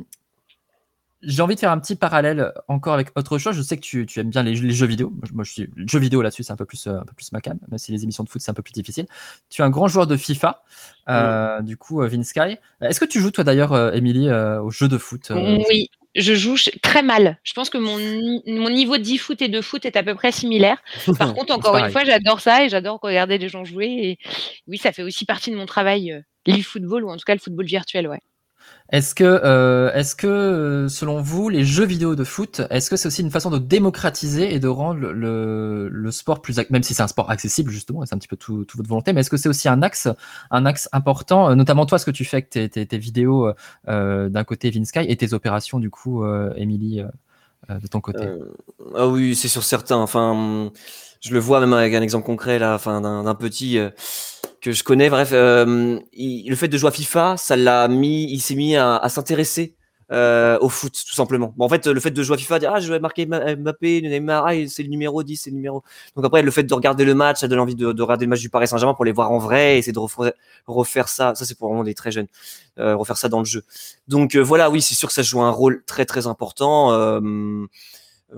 [1.22, 3.56] j'ai envie de faire un petit parallèle encore avec autre chose.
[3.56, 5.10] Je sais que tu, aimes bien les, jeux vidéo.
[5.32, 7.40] Moi, je suis jeux vidéo là-dessus, c'est un peu plus euh, un peu plus ma
[7.40, 9.06] cam, même si les émissions de foot c'est un peu plus difficile.
[9.48, 10.62] Tu es un grand joueur de FIFA,
[11.08, 12.58] euh, du coup, Vince Sky.
[12.82, 17.02] Est-ce que tu joues toi d'ailleurs, Émilie, aux jeux de foot Oui, je joue très
[17.02, 17.38] mal.
[17.42, 17.98] Je pense que mon,
[18.46, 20.82] mon niveau d'e-foot et de foot est à peu près similaire.
[21.18, 23.86] Par contre, encore une fois, j'adore ça et j'adore regarder les gens jouer.
[23.86, 24.18] Et
[24.66, 27.40] oui, ça fait aussi partie de mon travail, euh, l'e-football ou en tout cas le
[27.40, 28.20] football virtuel, ouais.
[28.94, 32.94] Est-ce que, euh, est-ce que, euh, selon vous, les jeux vidéo de foot, est-ce que
[32.94, 37.02] c'est aussi une façon de démocratiser et de rendre le, sport plus, même si c'est
[37.02, 39.48] un sport accessible justement, c'est un petit peu tout, votre volonté, mais est-ce que c'est
[39.48, 40.06] aussi un axe,
[40.52, 43.52] un axe important, euh, notamment toi, ce que tu fais avec tes, tes, vidéos
[43.88, 46.24] euh, d'un côté Vinsky et tes opérations du coup,
[46.54, 47.02] Emily,
[47.68, 48.28] de ton côté?
[48.94, 49.96] ah oui, c'est sur certains.
[49.96, 50.70] Enfin,
[51.20, 53.80] je le vois même avec un exemple concret là, enfin d'un petit
[54.64, 55.10] que je connais.
[55.10, 59.06] Bref, euh, le fait de jouer à FIFA, ça l'a mis, il s'est mis à,
[59.10, 59.76] s'intéresser
[60.10, 61.52] euh, au foot, tout simplement.
[61.56, 64.00] Bon, en fait, le fait de jouer à FIFA, dire ah, je vais marquer Mbappé,
[64.00, 65.82] Neymar, ah, c'est le numéro 10, c'est le numéro.
[66.16, 68.40] Donc après, le fait de regarder le match, ça donne envie de, regarder le match
[68.40, 70.00] du Paris Saint-Germain pour les voir en vrai, et essayer de
[70.66, 71.34] refaire, ça.
[71.34, 72.28] Ça, c'est pour vraiment des très jeunes,
[72.78, 73.64] euh, refaire ça dans le jeu.
[74.08, 77.20] Donc voilà, oui, c'est sûr que ça joue un rôle très très important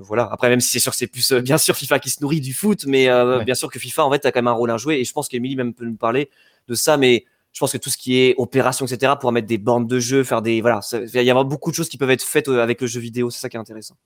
[0.01, 0.29] voilà.
[0.31, 2.41] Après, même si c'est sûr que c'est plus euh, bien sûr FIFA qui se nourrit
[2.41, 4.71] du foot, mais euh, bien sûr que FIFA en fait a quand même un rôle
[4.71, 4.97] à jouer.
[4.97, 6.31] Et je pense qu'Emilie même peut nous parler
[6.69, 9.59] de ça, mais je pense que tout ce qui est opération, etc., pour mettre des
[9.59, 12.23] bandes de jeu, faire des voilà, il y a beaucoup de choses qui peuvent être
[12.23, 13.31] faites euh, avec le jeu vidéo.
[13.31, 13.97] C'est ça qui est intéressant.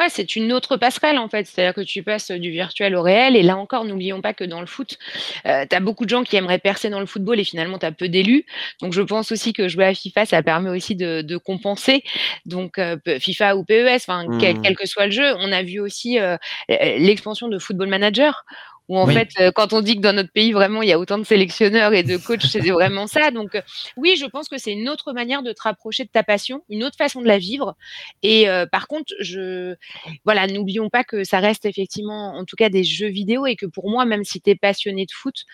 [0.00, 1.46] Ouais, c'est une autre passerelle en fait.
[1.46, 3.36] C'est-à-dire que tu passes du virtuel au réel.
[3.36, 4.98] Et là encore, n'oublions pas que dans le foot,
[5.46, 7.84] euh, tu as beaucoup de gens qui aimeraient percer dans le football et finalement, tu
[7.84, 8.46] as peu d'élus.
[8.80, 12.02] Donc, je pense aussi que jouer à FIFA, ça permet aussi de, compenser.
[12.46, 14.62] Donc, euh, FIFA ou PES, enfin, quel, mmh.
[14.62, 16.38] quel, que soit le jeu, on a vu aussi euh,
[16.68, 18.46] l'expansion de Football Manager
[18.90, 20.98] où en fait, euh, quand on dit que dans notre pays, vraiment, il y a
[20.98, 23.30] autant de sélectionneurs et de coachs, c'est vraiment ça.
[23.30, 23.62] Donc, euh,
[23.96, 26.82] oui, je pense que c'est une autre manière de te rapprocher de ta passion, une
[26.82, 27.76] autre façon de la vivre.
[28.24, 29.76] Et euh, par contre, je,
[30.24, 33.64] voilà, n'oublions pas que ça reste effectivement, en tout cas, des jeux vidéo et que
[33.64, 35.44] pour moi, même si tu es passionné de foot,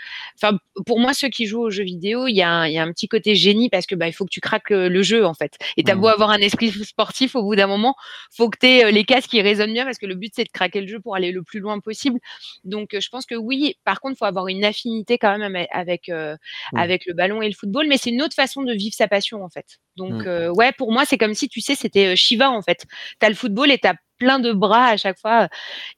[0.41, 2.83] enfin, pour moi, ceux qui jouent aux jeux vidéo, il y, a un, y a
[2.83, 5.35] un petit côté génie parce que bah, il faut que tu craques le, jeu, en
[5.35, 5.59] fait.
[5.77, 6.13] Et tu as beau mmh.
[6.13, 7.97] avoir un esprit sportif, au bout d'un moment,
[8.35, 10.49] faut que tu aies les casques qui résonnent bien parce que le but, c'est de
[10.49, 12.19] craquer le jeu pour aller le plus loin possible.
[12.65, 16.09] Donc, je pense que oui, par contre, il faut avoir une affinité quand même avec,
[16.09, 16.37] mmh.
[16.77, 19.45] avec le ballon et le football, mais c'est une autre façon de vivre sa passion,
[19.45, 19.79] en fait.
[19.97, 20.53] Donc, mmh.
[20.57, 22.87] ouais, pour moi, c'est comme si, tu sais, c'était Shiva, en fait.
[23.21, 25.49] Tu as le football et tu as plein de bras à chaque fois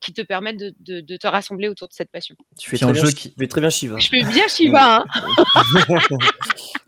[0.01, 2.35] qui te permettent de, de, te rassembler autour de cette passion.
[2.59, 3.35] Tu fais, très bien, qui...
[3.49, 3.99] très bien Shiva.
[3.99, 4.99] Je fais bien Shiva.
[4.99, 5.05] Hein.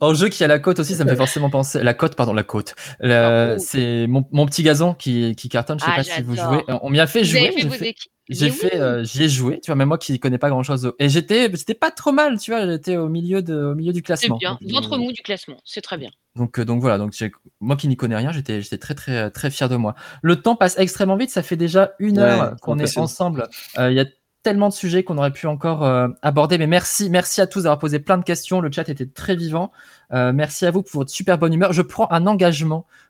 [0.01, 1.83] en jeu qui a la côte aussi, ça me fait forcément penser.
[1.83, 2.75] La côte, pardon, la côte.
[3.01, 5.79] C'est mon, mon, petit gazon qui, qui cartonne.
[5.79, 6.63] Je sais ah, pas si vous jouez.
[6.83, 7.95] On m'y a fait jouer.
[8.31, 10.93] J'ai fait, euh, j'y ai joué, tu vois, même moi qui connais pas grand chose.
[10.99, 14.03] Et j'étais, c'était pas trop mal, tu vois, j'étais au milieu de, au milieu du
[14.03, 14.39] classement.
[14.41, 16.11] C'est bien, ventre mou du classement, c'est très bien.
[16.37, 17.13] Donc, euh, donc voilà, donc
[17.61, 19.97] moi qui n'y connais rien, j'étais, j'étais très, très, très fier de moi.
[20.23, 23.49] Le temps passe extrêmement vite, ça fait déjà une heure qu'on est ensemble.
[23.79, 24.07] Euh, il y a
[24.43, 25.85] tellement de sujets qu'on aurait pu encore
[26.23, 28.63] aborder, mais merci, merci à tous d'avoir posé plein de questions.
[28.63, 29.71] Le chat était très vivant.
[30.11, 31.75] merci à vous pour votre super bonne humeur.
[31.75, 32.87] Je prends un engagement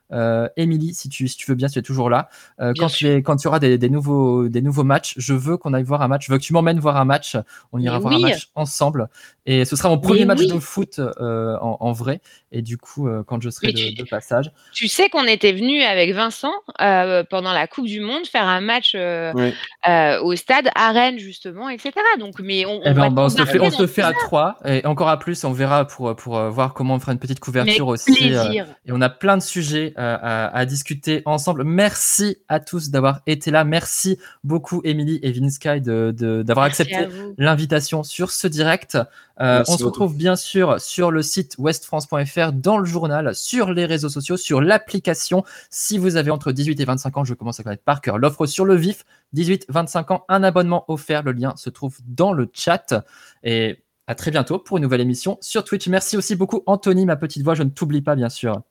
[0.57, 2.29] Émilie, si tu, si tu veux bien, tu es toujours là.
[2.59, 5.57] Euh, quand, tu es, quand tu auras des, des, nouveaux, des nouveaux matchs, je veux
[5.57, 6.27] qu'on aille voir un match.
[6.27, 7.37] Je veux que tu m'emmènes voir un match.
[7.71, 9.09] On ira voir un match ensemble.
[9.47, 12.21] Et ce sera mon premier match de foot euh, en, en, vrai.
[12.51, 14.51] Et du coup, euh, quand je serai de, de, passage.
[14.71, 18.61] Tu sais qu'on était venu avec Vincent euh, pendant la Coupe du Monde faire un
[18.61, 21.91] match au stade à Rennes, justement, etc.
[22.19, 25.09] Donc, mais on, eh ben, on, se fait, on se fait à trois et encore
[25.09, 25.43] à plus.
[25.43, 28.33] On verra pour, pour voir comment on fera une petite couverture aussi.
[28.33, 31.63] et on a plein de sujets à, discuter ensemble.
[31.63, 33.63] Merci à tous d'avoir été là.
[33.63, 38.97] Merci beaucoup, Émilie et Vinsky, d'avoir de, accepté l'invitation sur ce direct.
[39.39, 43.85] Euh, on se retrouve bien sûr sur le site westfrance.fr, dans le journal, sur les
[43.85, 45.43] réseaux sociaux, sur l'application.
[45.69, 48.45] Si vous avez entre 18 et 25 ans, je commence à connaître par cœur l'offre
[48.45, 49.05] sur le vif.
[49.35, 51.23] 18-25 ans, un abonnement offert.
[51.23, 53.03] Le lien se trouve dans le chat.
[53.43, 55.87] Et à très bientôt pour une nouvelle émission sur Twitch.
[55.87, 57.55] Merci aussi beaucoup, Anthony, ma petite voix.
[57.55, 58.61] Je ne t'oublie pas, bien sûr.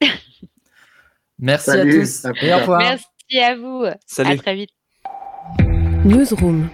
[1.38, 2.80] Merci à tous et au revoir.
[2.80, 3.84] Merci à vous.
[4.06, 4.30] Salut.
[4.30, 4.70] À très vite.
[6.04, 6.68] Newsroom.